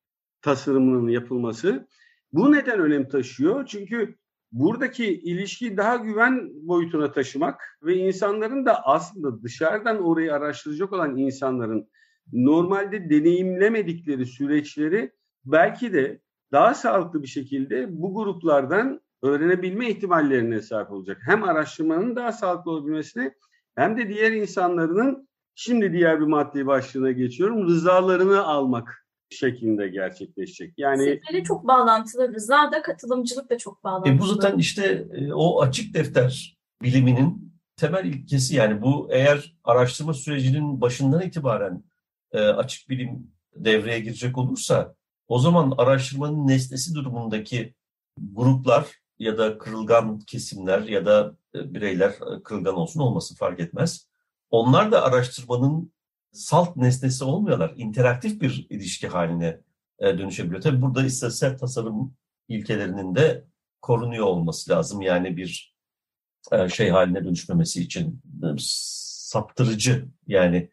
tasarımının 0.42 1.08
yapılması. 1.08 1.88
Bu 2.32 2.52
neden 2.52 2.80
önem 2.80 3.08
taşıyor? 3.08 3.66
Çünkü 3.66 4.16
buradaki 4.52 5.04
ilişkiyi 5.04 5.76
daha 5.76 5.96
güven 5.96 6.50
boyutuna 6.54 7.12
taşımak 7.12 7.78
ve 7.82 7.96
insanların 7.96 8.66
da 8.66 8.84
aslında 8.84 9.42
dışarıdan 9.42 10.02
orayı 10.02 10.34
araştıracak 10.34 10.92
olan 10.92 11.16
insanların 11.16 11.88
normalde 12.32 13.10
deneyimlemedikleri 13.10 14.26
süreçleri 14.26 15.12
belki 15.44 15.92
de 15.92 16.20
daha 16.52 16.74
sağlıklı 16.74 17.22
bir 17.22 17.28
şekilde 17.28 17.86
bu 18.02 18.14
gruplardan 18.14 19.00
öğrenebilme 19.22 19.90
ihtimallerine 19.90 20.62
sahip 20.62 20.90
olacak. 20.90 21.18
Hem 21.26 21.44
araştırmanın 21.44 22.16
daha 22.16 22.32
sağlıklı 22.32 22.70
olabilmesine 22.70 23.34
hem 23.74 23.96
de 23.96 24.08
diğer 24.08 24.32
insanların 24.32 25.28
şimdi 25.54 25.92
diğer 25.92 26.20
bir 26.20 26.26
maddi 26.26 26.66
başlığına 26.66 27.10
geçiyorum 27.10 27.66
rızalarını 27.66 28.44
almak 28.44 29.06
şeklinde 29.30 29.88
gerçekleşecek. 29.88 30.74
Yani 30.76 31.04
Sektörle 31.04 31.44
çok 31.44 31.66
bağlantılı. 31.66 32.34
Rıza 32.34 32.72
da 32.72 32.82
katılımcılık 32.82 33.50
da 33.50 33.58
çok 33.58 33.84
bağlantılı. 33.84 34.14
E 34.14 34.18
bu 34.18 34.26
zaten 34.26 34.58
işte 34.58 35.06
e, 35.12 35.32
o 35.32 35.62
açık 35.62 35.94
defter 35.94 36.58
biliminin 36.82 37.54
temel 37.76 38.04
ilkesi 38.04 38.56
yani 38.56 38.82
bu 38.82 39.08
eğer 39.10 39.56
araştırma 39.64 40.14
sürecinin 40.14 40.80
başından 40.80 41.22
itibaren 41.22 41.84
e, 42.32 42.40
açık 42.40 42.88
bilim 42.88 43.30
devreye 43.56 44.00
girecek 44.00 44.38
olursa 44.38 44.94
o 45.28 45.38
zaman 45.38 45.74
araştırmanın 45.78 46.46
nesnesi 46.46 46.94
durumundaki 46.94 47.74
gruplar 48.18 48.86
ya 49.18 49.38
da 49.38 49.58
kırılgan 49.58 50.18
kesimler 50.18 50.82
ya 50.82 51.06
da 51.06 51.36
e, 51.54 51.74
bireyler 51.74 52.10
e, 52.10 52.42
kırılgan 52.42 52.74
olsun 52.74 53.00
olmasın 53.00 53.34
fark 53.34 53.60
etmez. 53.60 54.08
Onlar 54.50 54.92
da 54.92 55.02
araştırmanın 55.02 55.92
salt 56.32 56.76
nesnesi 56.76 57.24
olmuyorlar. 57.24 57.74
İnteraktif 57.76 58.40
bir 58.40 58.66
ilişki 58.70 59.08
haline 59.08 59.60
e, 59.98 60.18
dönüşebiliyor. 60.18 60.62
Tabii 60.62 60.82
burada 60.82 61.04
istatistiksel 61.04 61.58
tasarım 61.58 62.16
ilkelerinin 62.48 63.14
de 63.14 63.44
korunuyor 63.82 64.26
olması 64.26 64.70
lazım. 64.70 65.02
Yani 65.02 65.36
bir 65.36 65.74
şey 66.68 66.90
haline 66.90 67.24
dönüşmemesi 67.24 67.82
için 67.82 68.22
saptırıcı 68.58 70.08
yani 70.26 70.70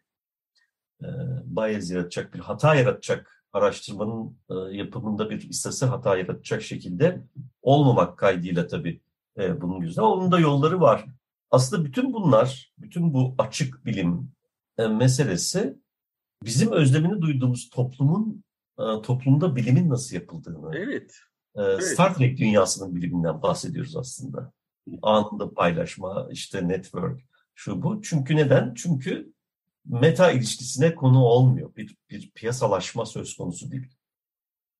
bias 1.44 1.90
yaratacak 1.90 2.34
bir 2.34 2.38
hata 2.38 2.74
yaratacak 2.74 3.41
araştırmanın 3.52 4.36
e, 4.50 4.76
yapımında 4.76 5.30
bir 5.30 5.48
istatistik 5.48 5.88
hata 5.88 6.16
yaratacak 6.16 6.62
şekilde 6.62 7.22
olmamak 7.62 8.18
kaydıyla 8.18 8.66
tabii 8.66 9.00
e, 9.38 9.60
bunun 9.60 9.80
güzel. 9.80 10.04
Onun 10.04 10.32
da 10.32 10.40
yolları 10.40 10.80
var. 10.80 11.04
Aslında 11.50 11.84
bütün 11.84 12.12
bunlar, 12.12 12.72
bütün 12.78 13.14
bu 13.14 13.34
açık 13.38 13.86
bilim, 13.86 14.30
e, 14.78 14.86
meselesi 14.86 15.78
bizim 16.44 16.72
özlemini 16.72 17.22
duyduğumuz 17.22 17.70
toplumun 17.70 18.44
e, 18.78 19.02
toplumda 19.02 19.56
bilimin 19.56 19.90
nasıl 19.90 20.14
yapıldığını. 20.14 20.76
Evet. 20.76 21.14
E, 21.56 21.62
evet. 21.62 21.84
Star 21.84 22.14
Trek 22.14 22.38
dünyasının 22.38 22.96
biliminden 22.96 23.42
bahsediyoruz 23.42 23.96
aslında. 23.96 24.52
Anında 25.02 25.54
paylaşma, 25.54 26.28
işte 26.30 26.68
network, 26.68 27.20
şu 27.54 27.82
bu. 27.82 28.02
Çünkü 28.02 28.36
neden? 28.36 28.74
Çünkü 28.74 29.32
meta 29.84 30.32
ilişkisine 30.32 30.94
konu 30.94 31.24
olmuyor. 31.24 31.76
Bir, 31.76 31.96
bir 32.10 32.30
piyasalaşma 32.30 33.06
söz 33.06 33.36
konusu 33.36 33.70
değil. 33.70 33.86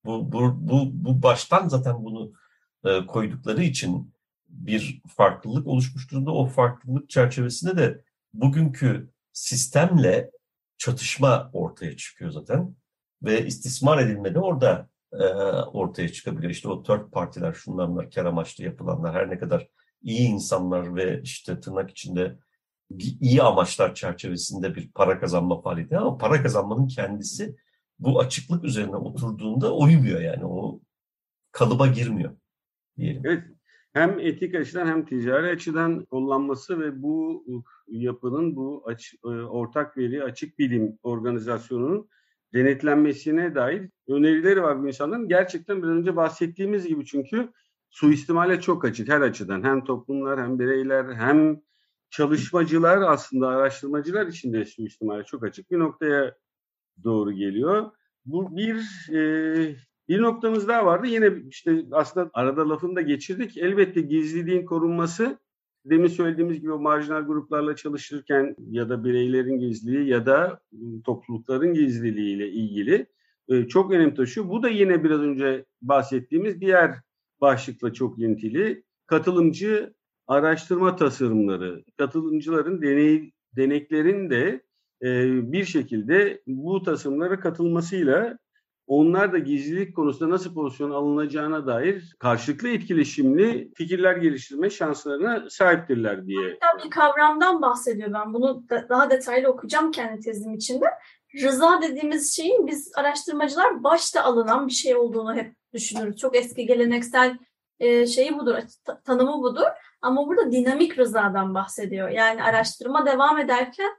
Bu, 0.05 0.31
bu, 0.31 0.69
bu, 0.69 0.89
bu 0.93 1.23
baştan 1.23 1.67
zaten 1.67 2.05
bunu 2.05 2.33
e, 2.85 3.05
koydukları 3.05 3.63
için 3.63 4.13
bir 4.47 5.01
farklılık 5.15 5.67
oluşmuş 5.67 6.11
durumda. 6.11 6.31
O 6.31 6.47
farklılık 6.47 7.09
çerçevesinde 7.09 7.77
de 7.77 8.03
bugünkü 8.33 9.09
sistemle 9.33 10.31
çatışma 10.77 11.49
ortaya 11.53 11.97
çıkıyor 11.97 12.31
zaten. 12.31 12.75
Ve 13.23 13.45
istismar 13.45 13.97
edilme 13.97 14.35
de 14.35 14.39
orada 14.39 14.89
e, 15.13 15.25
ortaya 15.53 16.09
çıkabiliyor. 16.09 16.51
İşte 16.51 16.69
o 16.69 16.83
third 16.83 17.11
partiler, 17.11 17.53
şunlar 17.53 17.89
bunlar, 17.89 18.11
kar 18.11 18.25
amaçlı 18.25 18.63
yapılanlar, 18.63 19.15
her 19.15 19.29
ne 19.29 19.39
kadar 19.39 19.67
iyi 20.01 20.27
insanlar 20.27 20.95
ve 20.95 21.21
işte 21.21 21.59
tırnak 21.59 21.89
içinde 21.89 22.37
iyi 23.21 23.41
amaçlar 23.41 23.95
çerçevesinde 23.95 24.75
bir 24.75 24.91
para 24.91 25.19
kazanma 25.19 25.61
faaliyeti 25.61 25.97
ama 25.97 26.17
para 26.17 26.43
kazanmanın 26.43 26.87
kendisi 26.87 27.55
bu 27.99 28.19
açıklık 28.19 28.63
üzerine 28.63 28.95
oturduğunda 28.95 29.75
uymuyor 29.75 30.21
yani 30.21 30.45
o 30.45 30.79
kalıba 31.51 31.87
girmiyor 31.87 32.35
diyelim. 32.97 33.21
Evet 33.25 33.43
hem 33.93 34.19
etik 34.19 34.55
açıdan 34.55 34.87
hem 34.87 35.05
ticari 35.05 35.47
açıdan 35.47 36.05
kullanması 36.05 36.79
ve 36.79 37.03
bu 37.03 37.45
yapının 37.87 38.55
bu 38.55 38.83
aç, 38.85 39.15
e, 39.23 39.27
ortak 39.27 39.97
veri 39.97 40.23
açık 40.23 40.59
bilim 40.59 40.97
organizasyonunun 41.03 42.09
denetlenmesine 42.53 43.55
dair 43.55 43.89
önerileri 44.07 44.63
var 44.63 44.83
bu 44.83 44.87
insanların. 44.87 45.27
Gerçekten 45.27 45.83
biraz 45.83 45.95
önce 45.95 46.15
bahsettiğimiz 46.15 46.87
gibi 46.87 47.05
çünkü 47.05 47.49
suistimale 47.89 48.61
çok 48.61 48.85
açık 48.85 49.09
her 49.09 49.21
açıdan. 49.21 49.63
Hem 49.63 49.83
toplumlar 49.83 50.41
hem 50.41 50.59
bireyler 50.59 51.13
hem 51.13 51.61
çalışmacılar 52.13 53.01
aslında 53.01 53.47
araştırmacılar 53.47 54.27
için 54.27 54.53
de 54.53 54.65
suistimale 54.65 55.23
çok 55.23 55.43
açık 55.43 55.71
bir 55.71 55.79
noktaya 55.79 56.35
doğru 57.03 57.31
geliyor. 57.31 57.91
Bu 58.25 58.57
bir 58.57 58.75
e, 59.13 59.75
bir 60.07 60.21
noktamız 60.21 60.67
daha 60.67 60.85
vardı. 60.85 61.07
Yine 61.07 61.31
işte 61.49 61.85
aslında 61.91 62.29
arada 62.33 62.69
lafını 62.69 62.95
da 62.95 63.01
geçirdik. 63.01 63.57
Elbette 63.57 64.01
gizliliğin 64.01 64.65
korunması 64.65 65.39
demin 65.85 66.07
söylediğimiz 66.07 66.61
gibi 66.61 66.71
o 66.71 66.79
marjinal 66.79 67.21
gruplarla 67.21 67.75
çalışırken 67.75 68.55
ya 68.69 68.89
da 68.89 69.03
bireylerin 69.03 69.59
gizliliği 69.59 70.09
ya 70.09 70.25
da 70.25 70.59
toplulukların 71.05 71.73
gizliliği 71.73 72.35
ile 72.35 72.51
ilgili 72.51 73.05
e, 73.47 73.67
çok 73.67 73.91
önem 73.91 74.15
taşıyor. 74.15 74.49
Bu 74.49 74.63
da 74.63 74.69
yine 74.69 75.03
biraz 75.03 75.19
önce 75.19 75.65
bahsettiğimiz 75.81 76.61
diğer 76.61 76.95
başlıkla 77.41 77.93
çok 77.93 78.19
ilintili. 78.19 78.83
Katılımcı 79.07 79.93
araştırma 80.33 80.95
tasarımları, 80.95 81.83
katılımcıların 81.97 82.81
deney, 82.81 83.31
deneklerin 83.55 84.29
de 84.29 84.61
e, 85.01 85.29
bir 85.51 85.65
şekilde 85.65 86.41
bu 86.47 86.83
tasarımlara 86.83 87.39
katılmasıyla 87.39 88.37
onlar 88.87 89.33
da 89.33 89.37
gizlilik 89.37 89.95
konusunda 89.95 90.33
nasıl 90.33 90.53
pozisyon 90.53 90.91
alınacağına 90.91 91.67
dair 91.67 92.15
karşılıklı 92.19 92.69
etkileşimli 92.69 93.71
fikirler 93.75 94.15
geliştirme 94.15 94.69
şanslarına 94.69 95.49
sahiptirler 95.49 96.27
diye. 96.27 96.57
Hatta 96.59 96.85
bir 96.85 96.89
kavramdan 96.89 97.61
bahsediyor 97.61 98.13
ben. 98.13 98.33
Bunu 98.33 98.69
da, 98.69 98.89
daha 98.89 99.09
detaylı 99.09 99.47
okuyacağım 99.47 99.91
kendi 99.91 100.19
tezim 100.21 100.53
içinde. 100.53 100.85
Rıza 101.43 101.81
dediğimiz 101.81 102.35
şeyin 102.35 102.67
biz 102.67 102.91
araştırmacılar 102.95 103.83
başta 103.83 104.23
alınan 104.23 104.67
bir 104.67 104.73
şey 104.73 104.95
olduğunu 104.95 105.35
hep 105.35 105.55
düşünürüz. 105.73 106.17
Çok 106.17 106.35
eski 106.35 106.65
geleneksel 106.65 107.37
e, 107.79 108.07
şeyi 108.07 108.37
budur, 108.37 108.55
tanımı 109.05 109.41
budur. 109.41 109.65
Ama 110.03 110.27
burada 110.27 110.51
dinamik 110.51 110.99
rızadan 110.99 111.53
bahsediyor. 111.53 112.09
Yani 112.09 112.43
araştırma 112.43 113.05
devam 113.05 113.37
ederken 113.37 113.91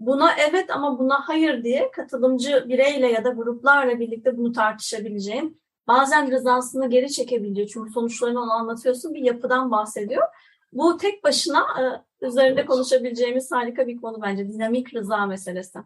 buna 0.00 0.30
evet 0.50 0.70
ama 0.70 0.98
buna 0.98 1.28
hayır 1.28 1.64
diye 1.64 1.90
katılımcı 1.90 2.64
bireyle 2.68 3.12
ya 3.12 3.24
da 3.24 3.28
gruplarla 3.28 4.00
birlikte 4.00 4.36
bunu 4.36 4.52
tartışabileceğim. 4.52 5.58
Bazen 5.88 6.30
rızasını 6.30 6.90
geri 6.90 7.12
çekebiliyor. 7.12 7.68
Çünkü 7.68 7.90
sonuçlarını 7.90 8.40
onu 8.40 8.52
anlatıyorsun. 8.52 9.14
Bir 9.14 9.20
yapıdan 9.20 9.70
bahsediyor. 9.70 10.22
Bu 10.72 10.96
tek 10.96 11.24
başına 11.24 11.60
e, 11.60 12.26
üzerinde 12.26 12.60
evet. 12.60 12.66
konuşabileceğimiz 12.70 13.52
harika 13.52 13.86
bir 13.86 13.96
konu 13.96 14.22
bence. 14.22 14.48
Dinamik 14.48 14.94
rıza 14.94 15.26
meselesi. 15.26 15.78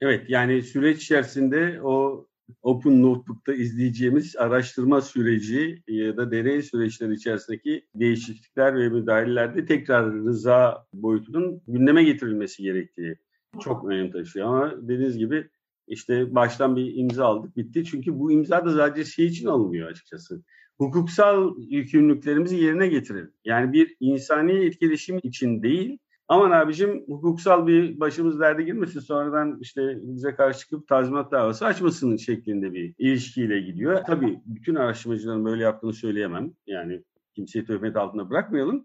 Evet 0.00 0.24
yani 0.28 0.62
süreç 0.62 1.02
içerisinde 1.02 1.80
o 1.82 2.26
Open 2.62 3.02
Notebook'ta 3.02 3.54
izleyeceğimiz 3.54 4.36
araştırma 4.36 5.00
süreci 5.00 5.82
ya 5.88 6.16
da 6.16 6.30
deney 6.30 6.62
süreçleri 6.62 7.14
içerisindeki 7.14 7.86
değişiklikler 7.94 8.76
ve 8.78 8.88
müdahalelerde 8.88 9.66
tekrar 9.66 10.12
rıza 10.12 10.86
boyutunun 10.94 11.62
gündeme 11.68 12.04
getirilmesi 12.04 12.62
gerektiği 12.62 13.16
çok 13.60 13.84
önem 13.84 14.10
taşıyor. 14.10 14.46
Ama 14.46 14.88
dediğiniz 14.88 15.18
gibi 15.18 15.48
işte 15.86 16.34
baştan 16.34 16.76
bir 16.76 16.94
imza 16.94 17.26
aldık 17.26 17.56
bitti. 17.56 17.84
Çünkü 17.84 18.18
bu 18.18 18.32
imza 18.32 18.64
da 18.64 18.72
sadece 18.72 19.10
şey 19.10 19.26
için 19.26 19.46
alınmıyor 19.46 19.90
açıkçası. 19.90 20.42
Hukuksal 20.78 21.54
yükümlülüklerimizi 21.58 22.56
yerine 22.56 22.86
getirelim. 22.86 23.32
Yani 23.44 23.72
bir 23.72 23.96
insani 24.00 24.52
etkileşim 24.52 25.20
için 25.22 25.62
değil, 25.62 25.98
aman 26.32 26.50
abicim 26.50 27.04
hukuksal 27.08 27.66
bir 27.66 28.00
başımız 28.00 28.40
derde 28.40 28.62
girmesin 28.62 29.00
sonradan 29.00 29.58
işte 29.60 29.98
bize 30.02 30.34
karşı 30.34 30.58
çıkıp 30.58 30.88
tazminat 30.88 31.32
davası 31.32 31.66
açmasının 31.66 32.16
şeklinde 32.16 32.72
bir 32.72 32.94
ilişkiyle 32.98 33.60
gidiyor. 33.60 34.02
Tabii 34.06 34.40
bütün 34.46 34.74
araştırmacıların 34.74 35.44
böyle 35.44 35.62
yaptığını 35.62 35.92
söyleyemem. 35.92 36.52
Yani 36.66 37.02
kimseyi 37.34 37.64
töhmet 37.64 37.96
altında 37.96 38.30
bırakmayalım. 38.30 38.84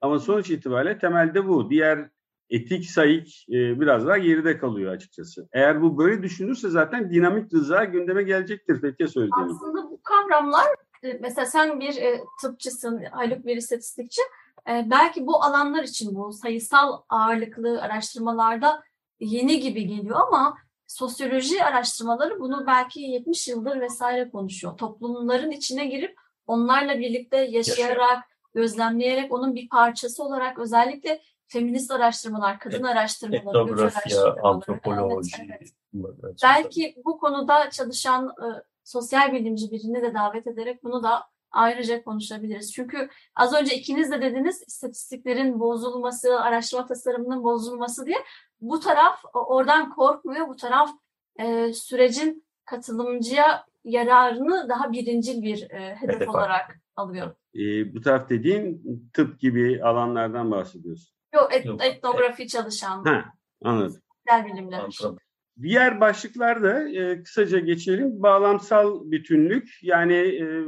Ama 0.00 0.18
sonuç 0.18 0.50
itibariyle 0.50 0.98
temelde 0.98 1.48
bu. 1.48 1.70
Diğer 1.70 2.10
etik 2.50 2.90
sayık 2.90 3.26
e, 3.48 3.80
biraz 3.80 4.06
daha 4.06 4.18
geride 4.18 4.58
kalıyor 4.58 4.92
açıkçası. 4.92 5.48
Eğer 5.52 5.82
bu 5.82 5.98
böyle 5.98 6.22
düşünürse 6.22 6.68
zaten 6.68 7.10
dinamik 7.10 7.54
rıza 7.54 7.84
gündeme 7.84 8.22
gelecektir 8.22 8.80
Fethiye 8.80 9.08
söylediğim. 9.08 9.50
Aslında 9.50 9.90
bu 9.90 10.00
kavramlar 10.02 10.66
mesela 11.20 11.46
sen 11.46 11.80
bir 11.80 11.96
e, 11.96 12.20
tıpçısın, 12.42 13.04
Haluk 13.04 13.46
bir 13.46 13.56
istatistikçi. 13.56 14.22
E, 14.68 14.86
belki 14.90 15.26
bu 15.26 15.42
alanlar 15.44 15.82
için 15.82 16.14
bu 16.14 16.32
sayısal 16.32 17.02
ağırlıklı 17.08 17.82
araştırmalarda 17.82 18.82
yeni 19.20 19.60
gibi 19.60 19.86
geliyor 19.86 20.20
ama 20.20 20.56
sosyoloji 20.86 21.64
araştırmaları 21.64 22.40
bunu 22.40 22.66
belki 22.66 23.00
70 23.00 23.48
yıldır 23.48 23.80
vesaire 23.80 24.30
konuşuyor. 24.30 24.76
Toplumların 24.76 25.50
içine 25.50 25.86
girip 25.86 26.16
onlarla 26.46 26.98
birlikte 26.98 27.36
yaşayarak, 27.36 28.24
gözlemleyerek 28.54 29.32
onun 29.32 29.54
bir 29.54 29.68
parçası 29.68 30.24
olarak 30.24 30.58
özellikle 30.58 31.20
feminist 31.46 31.90
araştırmalar, 31.90 32.58
kadın 32.58 32.82
araştırmalar, 32.82 33.62
etnografya, 33.62 34.34
antropoloji. 34.42 35.36
Evet, 35.48 35.72
evet. 36.24 36.36
Belki 36.42 36.94
bu 37.04 37.18
konuda 37.18 37.70
çalışan 37.70 38.26
e, 38.26 38.46
sosyal 38.88 39.32
bilimci 39.32 39.70
birini 39.70 40.02
de 40.02 40.14
davet 40.14 40.46
ederek 40.46 40.84
bunu 40.84 41.02
da 41.02 41.24
ayrıca 41.50 42.04
konuşabiliriz. 42.04 42.72
Çünkü 42.72 43.08
az 43.34 43.54
önce 43.54 43.76
ikiniz 43.76 44.10
de 44.10 44.22
dediniz 44.22 44.64
istatistiklerin 44.66 45.60
bozulması, 45.60 46.40
araştırma 46.40 46.86
tasarımının 46.86 47.44
bozulması 47.44 48.06
diye. 48.06 48.16
Bu 48.60 48.80
taraf 48.80 49.20
oradan 49.34 49.90
korkmuyor. 49.94 50.48
Bu 50.48 50.56
taraf 50.56 50.90
e, 51.40 51.72
sürecin 51.72 52.46
katılımcıya 52.64 53.64
yararını 53.84 54.68
daha 54.68 54.92
birincil 54.92 55.42
bir 55.42 55.70
e, 55.70 55.94
hedef, 55.94 56.14
hedef 56.14 56.28
olarak 56.28 56.80
alıyor. 56.96 57.34
E, 57.54 57.94
bu 57.94 58.00
taraf 58.00 58.28
dediğin 58.28 58.82
tıp 59.14 59.40
gibi 59.40 59.84
alanlardan 59.84 60.50
bahsediyorsun. 60.50 61.14
Yok, 61.34 61.54
et, 61.54 61.66
Yok. 61.66 61.84
etnografi 61.84 62.48
çalışan. 62.48 63.04
Ha, 63.04 63.24
anladım. 63.64 64.02
Sosyal 64.28 64.46
bilimler. 64.46 64.80
Diğer 65.62 66.00
başlıklarda 66.00 66.88
e, 66.88 67.22
kısaca 67.22 67.58
geçelim. 67.58 68.22
Bağlamsal 68.22 69.10
bütünlük 69.10 69.68
yani 69.82 70.14
e, 70.14 70.64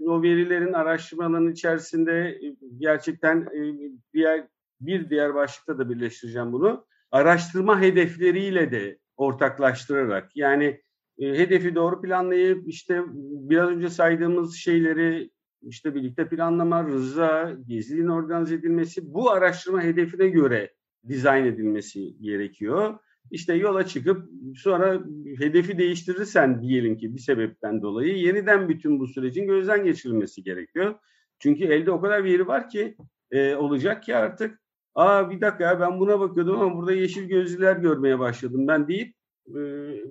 o 0.00 0.22
verilerin 0.22 0.72
araştırmalarının 0.72 1.52
içerisinde 1.52 2.12
e, 2.28 2.56
gerçekten 2.78 3.40
e, 3.40 3.90
diğer 4.14 4.46
bir 4.80 5.10
diğer 5.10 5.34
başlıkta 5.34 5.78
da 5.78 5.90
birleştireceğim 5.90 6.52
bunu. 6.52 6.86
Araştırma 7.10 7.80
hedefleriyle 7.80 8.70
de 8.70 8.98
ortaklaştırarak 9.16 10.36
yani 10.36 10.80
e, 11.18 11.38
hedefi 11.38 11.74
doğru 11.74 12.02
planlayıp 12.02 12.68
işte 12.68 13.02
biraz 13.50 13.68
önce 13.68 13.90
saydığımız 13.90 14.56
şeyleri 14.56 15.30
işte 15.62 15.94
birlikte 15.94 16.28
planlama, 16.28 16.84
rıza, 16.84 17.56
gizliliğin 17.66 18.08
organize 18.08 18.54
edilmesi 18.54 19.14
bu 19.14 19.30
araştırma 19.30 19.82
hedefine 19.82 20.28
göre 20.28 20.74
dizayn 21.08 21.44
edilmesi 21.44 22.18
gerekiyor. 22.20 22.98
İşte 23.30 23.54
yola 23.54 23.86
çıkıp 23.86 24.30
sonra 24.56 25.02
hedefi 25.38 25.78
değiştirirsen 25.78 26.62
diyelim 26.62 26.96
ki 26.96 27.14
bir 27.14 27.20
sebepten 27.20 27.82
dolayı 27.82 28.18
yeniden 28.18 28.68
bütün 28.68 29.00
bu 29.00 29.06
sürecin 29.06 29.46
gözden 29.46 29.84
geçirilmesi 29.84 30.42
gerekiyor. 30.42 30.94
Çünkü 31.38 31.64
elde 31.64 31.90
o 31.90 32.00
kadar 32.00 32.24
veri 32.24 32.46
var 32.46 32.68
ki 32.68 32.96
e, 33.30 33.54
olacak 33.54 34.02
ki 34.02 34.16
artık 34.16 34.60
aa 34.94 35.30
bir 35.30 35.40
dakika 35.40 35.64
ya 35.64 35.80
ben 35.80 36.00
buna 36.00 36.20
bakıyordum 36.20 36.60
ama 36.60 36.76
burada 36.76 36.92
yeşil 36.92 37.28
gözlüler 37.28 37.76
görmeye 37.76 38.18
başladım 38.18 38.68
ben 38.68 38.88
deyip 38.88 39.14
e, 39.48 39.60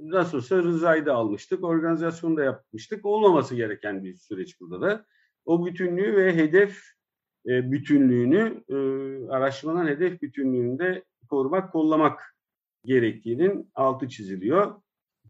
nasıl 0.02 0.38
olsa 0.38 0.58
rızayı 0.64 1.06
da 1.06 1.14
almıştık, 1.14 1.64
organizasyonu 1.64 2.38
da 2.38 2.44
yapmıştık. 2.44 3.06
Olmaması 3.06 3.56
gereken 3.56 4.04
bir 4.04 4.16
süreç 4.16 4.60
burada 4.60 4.82
da 4.82 5.06
o 5.46 5.66
bütünlüğü 5.66 6.16
ve 6.16 6.36
hedef 6.36 6.82
e, 7.48 7.72
bütünlüğünü 7.72 8.64
e, 8.70 8.76
araştırmanın 9.30 9.88
hedef 9.88 10.22
bütünlüğünde 10.22 11.04
korumak, 11.30 11.72
kollamak 11.72 12.35
gerektiğinin 12.86 13.72
altı 13.76 14.10
çiziliyor. 14.10 14.76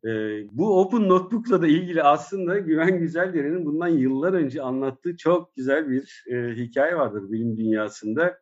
E, 0.06 0.10
bu 0.52 0.82
Open 0.82 1.10
Notebook'la 1.10 1.62
da 1.62 1.68
ilgili 1.68 2.04
aslında 2.04 2.60
Güven 2.60 3.00
Güzeldere'nin 3.00 3.66
bundan 3.66 3.88
yıllar 3.88 4.34
önce 4.34 4.62
anlattığı 4.62 5.18
çok 5.18 5.56
güzel 5.56 5.90
bir 5.90 6.26
e, 6.32 6.56
hikaye 6.56 6.96
vardır 6.96 7.32
bilim 7.32 7.58
dünyasında. 7.58 8.40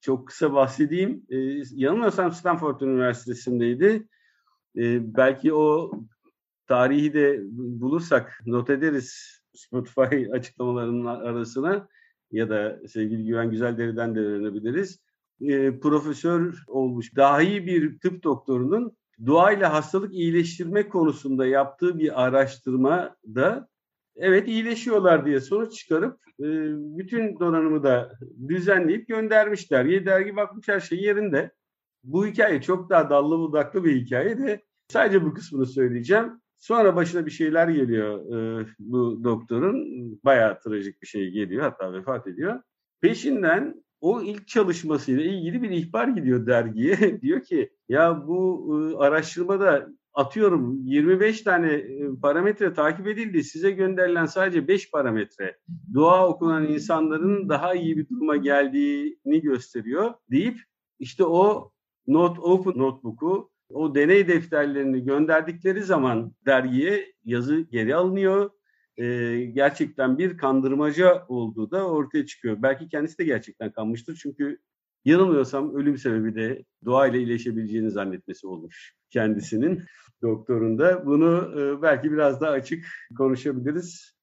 Çok 0.00 0.28
kısa 0.28 0.52
bahsedeyim. 0.52 1.26
E, 1.30 1.36
yanılmıyorsam 1.74 2.32
Stanford 2.32 2.80
Üniversitesi'ndeydi. 2.80 4.08
E, 4.76 5.16
belki 5.16 5.54
o 5.54 5.92
tarihi 6.66 7.14
de 7.14 7.40
bulursak 7.52 8.40
not 8.46 8.70
ederiz 8.70 9.40
Spotify 9.54 10.26
açıklamalarının 10.32 11.04
arasına 11.04 11.88
ya 12.32 12.50
da 12.50 12.80
sevgili 12.88 13.24
Güven 13.24 13.50
Güzelderi'den 13.50 14.14
de 14.14 14.20
öğrenebiliriz. 14.20 15.03
E, 15.40 15.80
profesör 15.80 16.64
olmuş 16.68 17.16
dahi 17.16 17.66
bir 17.66 17.98
tıp 17.98 18.22
doktorunun 18.22 18.96
doğayla 19.26 19.72
hastalık 19.72 20.14
iyileştirme 20.14 20.88
konusunda 20.88 21.46
yaptığı 21.46 21.98
bir 21.98 22.24
araştırmada 22.24 23.68
evet 24.16 24.48
iyileşiyorlar 24.48 25.26
diye 25.26 25.40
sonuç 25.40 25.72
çıkarıp 25.72 26.20
e, 26.40 26.46
bütün 26.98 27.40
donanımı 27.40 27.82
da 27.82 28.12
düzenleyip 28.48 29.08
göndermişler. 29.08 29.84
Ye 29.84 30.06
dergi 30.06 30.36
bakmış 30.36 30.68
her 30.68 30.80
şey 30.80 30.98
yerinde. 30.98 31.50
Bu 32.04 32.26
hikaye 32.26 32.62
çok 32.62 32.90
daha 32.90 33.10
dallı 33.10 33.38
budaklı 33.38 33.84
bir 33.84 33.96
hikaye 33.96 34.38
de 34.38 34.62
sadece 34.88 35.24
bu 35.24 35.34
kısmını 35.34 35.66
söyleyeceğim. 35.66 36.40
Sonra 36.56 36.96
başına 36.96 37.26
bir 37.26 37.30
şeyler 37.30 37.68
geliyor 37.68 38.36
e, 38.60 38.66
bu 38.78 39.24
doktorun. 39.24 39.84
Bayağı 40.24 40.58
trajik 40.60 41.02
bir 41.02 41.06
şey 41.06 41.30
geliyor. 41.30 41.62
Hatta 41.62 41.92
vefat 41.92 42.26
ediyor. 42.26 42.60
Peşinden 43.00 43.83
o 44.00 44.22
ilk 44.22 44.48
çalışmasıyla 44.48 45.24
ilgili 45.24 45.62
bir 45.62 45.70
ihbar 45.70 46.08
gidiyor 46.08 46.46
dergiye. 46.46 47.20
diyor 47.22 47.42
ki 47.42 47.70
ya 47.88 48.26
bu 48.26 48.70
e, 48.72 48.96
araştırmada 48.96 49.88
atıyorum 50.14 50.82
25 50.84 51.42
tane 51.42 51.72
e, 51.72 52.08
parametre 52.22 52.72
takip 52.72 53.06
edildi. 53.06 53.44
Size 53.44 53.70
gönderilen 53.70 54.26
sadece 54.26 54.68
5 54.68 54.90
parametre 54.90 55.58
dua 55.94 56.28
okunan 56.28 56.66
insanların 56.66 57.48
daha 57.48 57.74
iyi 57.74 57.96
bir 57.96 58.08
duruma 58.08 58.36
geldiğini 58.36 59.40
gösteriyor 59.40 60.14
deyip 60.30 60.58
işte 60.98 61.24
o 61.24 61.72
Not 62.06 62.38
Open 62.38 62.82
Notebook'u 62.82 63.50
o 63.70 63.94
deney 63.94 64.28
defterlerini 64.28 65.04
gönderdikleri 65.04 65.82
zaman 65.82 66.32
dergiye 66.46 67.12
yazı 67.24 67.60
geri 67.60 67.94
alınıyor. 67.94 68.50
E, 68.96 69.36
gerçekten 69.44 70.18
bir 70.18 70.38
kandırmaca 70.38 71.24
olduğu 71.28 71.70
da 71.70 71.88
ortaya 71.88 72.26
çıkıyor. 72.26 72.62
Belki 72.62 72.88
kendisi 72.88 73.18
de 73.18 73.24
gerçekten 73.24 73.72
kanmıştır 73.72 74.18
çünkü 74.22 74.60
Yanılmıyorsam 75.04 75.74
ölüm 75.74 75.98
sebebi 75.98 76.34
de 76.34 76.64
doğayla 76.84 77.18
iyileşebileceğini 77.18 77.90
zannetmesi 77.90 78.46
olmuş 78.46 78.94
kendisinin 79.10 79.82
doktorunda. 80.22 81.06
Bunu 81.06 81.60
e, 81.60 81.82
belki 81.82 82.12
biraz 82.12 82.40
daha 82.40 82.50
açık 82.50 82.86
konuşabiliriz. 83.16 84.14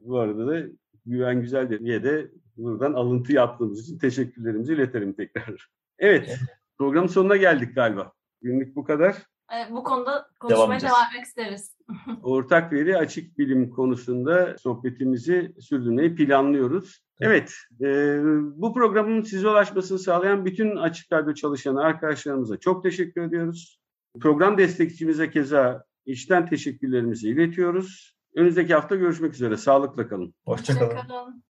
Bu 0.00 0.18
arada 0.18 0.46
da 0.46 0.66
Güven 1.06 1.40
Güzel 1.40 1.84
diye 1.84 2.04
de 2.04 2.30
buradan 2.56 2.92
alıntı 2.92 3.32
yaptığımız 3.32 3.80
için 3.80 3.98
teşekkürlerimizi 3.98 4.74
iletelim 4.74 5.12
tekrar. 5.12 5.68
Evet, 5.98 6.38
programın 6.78 7.08
sonuna 7.08 7.36
geldik 7.36 7.74
galiba. 7.74 8.12
Günlük 8.42 8.76
bu 8.76 8.84
kadar. 8.84 9.16
E, 9.52 9.72
bu 9.72 9.84
konuda 9.84 10.28
konuşmaya 10.40 10.74
edeceğiz. 10.74 10.94
devam 10.94 11.06
etmek 11.06 11.24
isteriz. 11.24 11.76
Ortak 12.22 12.72
veri 12.72 12.98
açık 12.98 13.38
bilim 13.38 13.70
konusunda 13.70 14.56
sohbetimizi 14.58 15.54
sürdürmeyi 15.60 16.14
planlıyoruz. 16.14 17.02
Evet, 17.20 17.54
e, 17.80 18.18
bu 18.56 18.74
programın 18.74 19.22
size 19.22 19.48
ulaşmasını 19.48 19.98
sağlayan 19.98 20.44
bütün 20.44 20.76
Açık 20.76 21.12
Radyo 21.12 21.34
çalışan 21.34 21.76
arkadaşlarımıza 21.76 22.56
çok 22.56 22.82
teşekkür 22.82 23.22
ediyoruz. 23.22 23.80
Program 24.20 24.58
destekçimize 24.58 25.30
keza 25.30 25.84
içten 26.06 26.46
teşekkürlerimizi 26.46 27.28
iletiyoruz. 27.28 28.16
Önümüzdeki 28.34 28.74
hafta 28.74 28.96
görüşmek 28.96 29.34
üzere. 29.34 29.56
Sağlıkla 29.56 30.08
kalın. 30.08 30.34
Hoşçakalın. 30.44 30.90
Hoşçakalın. 30.90 31.40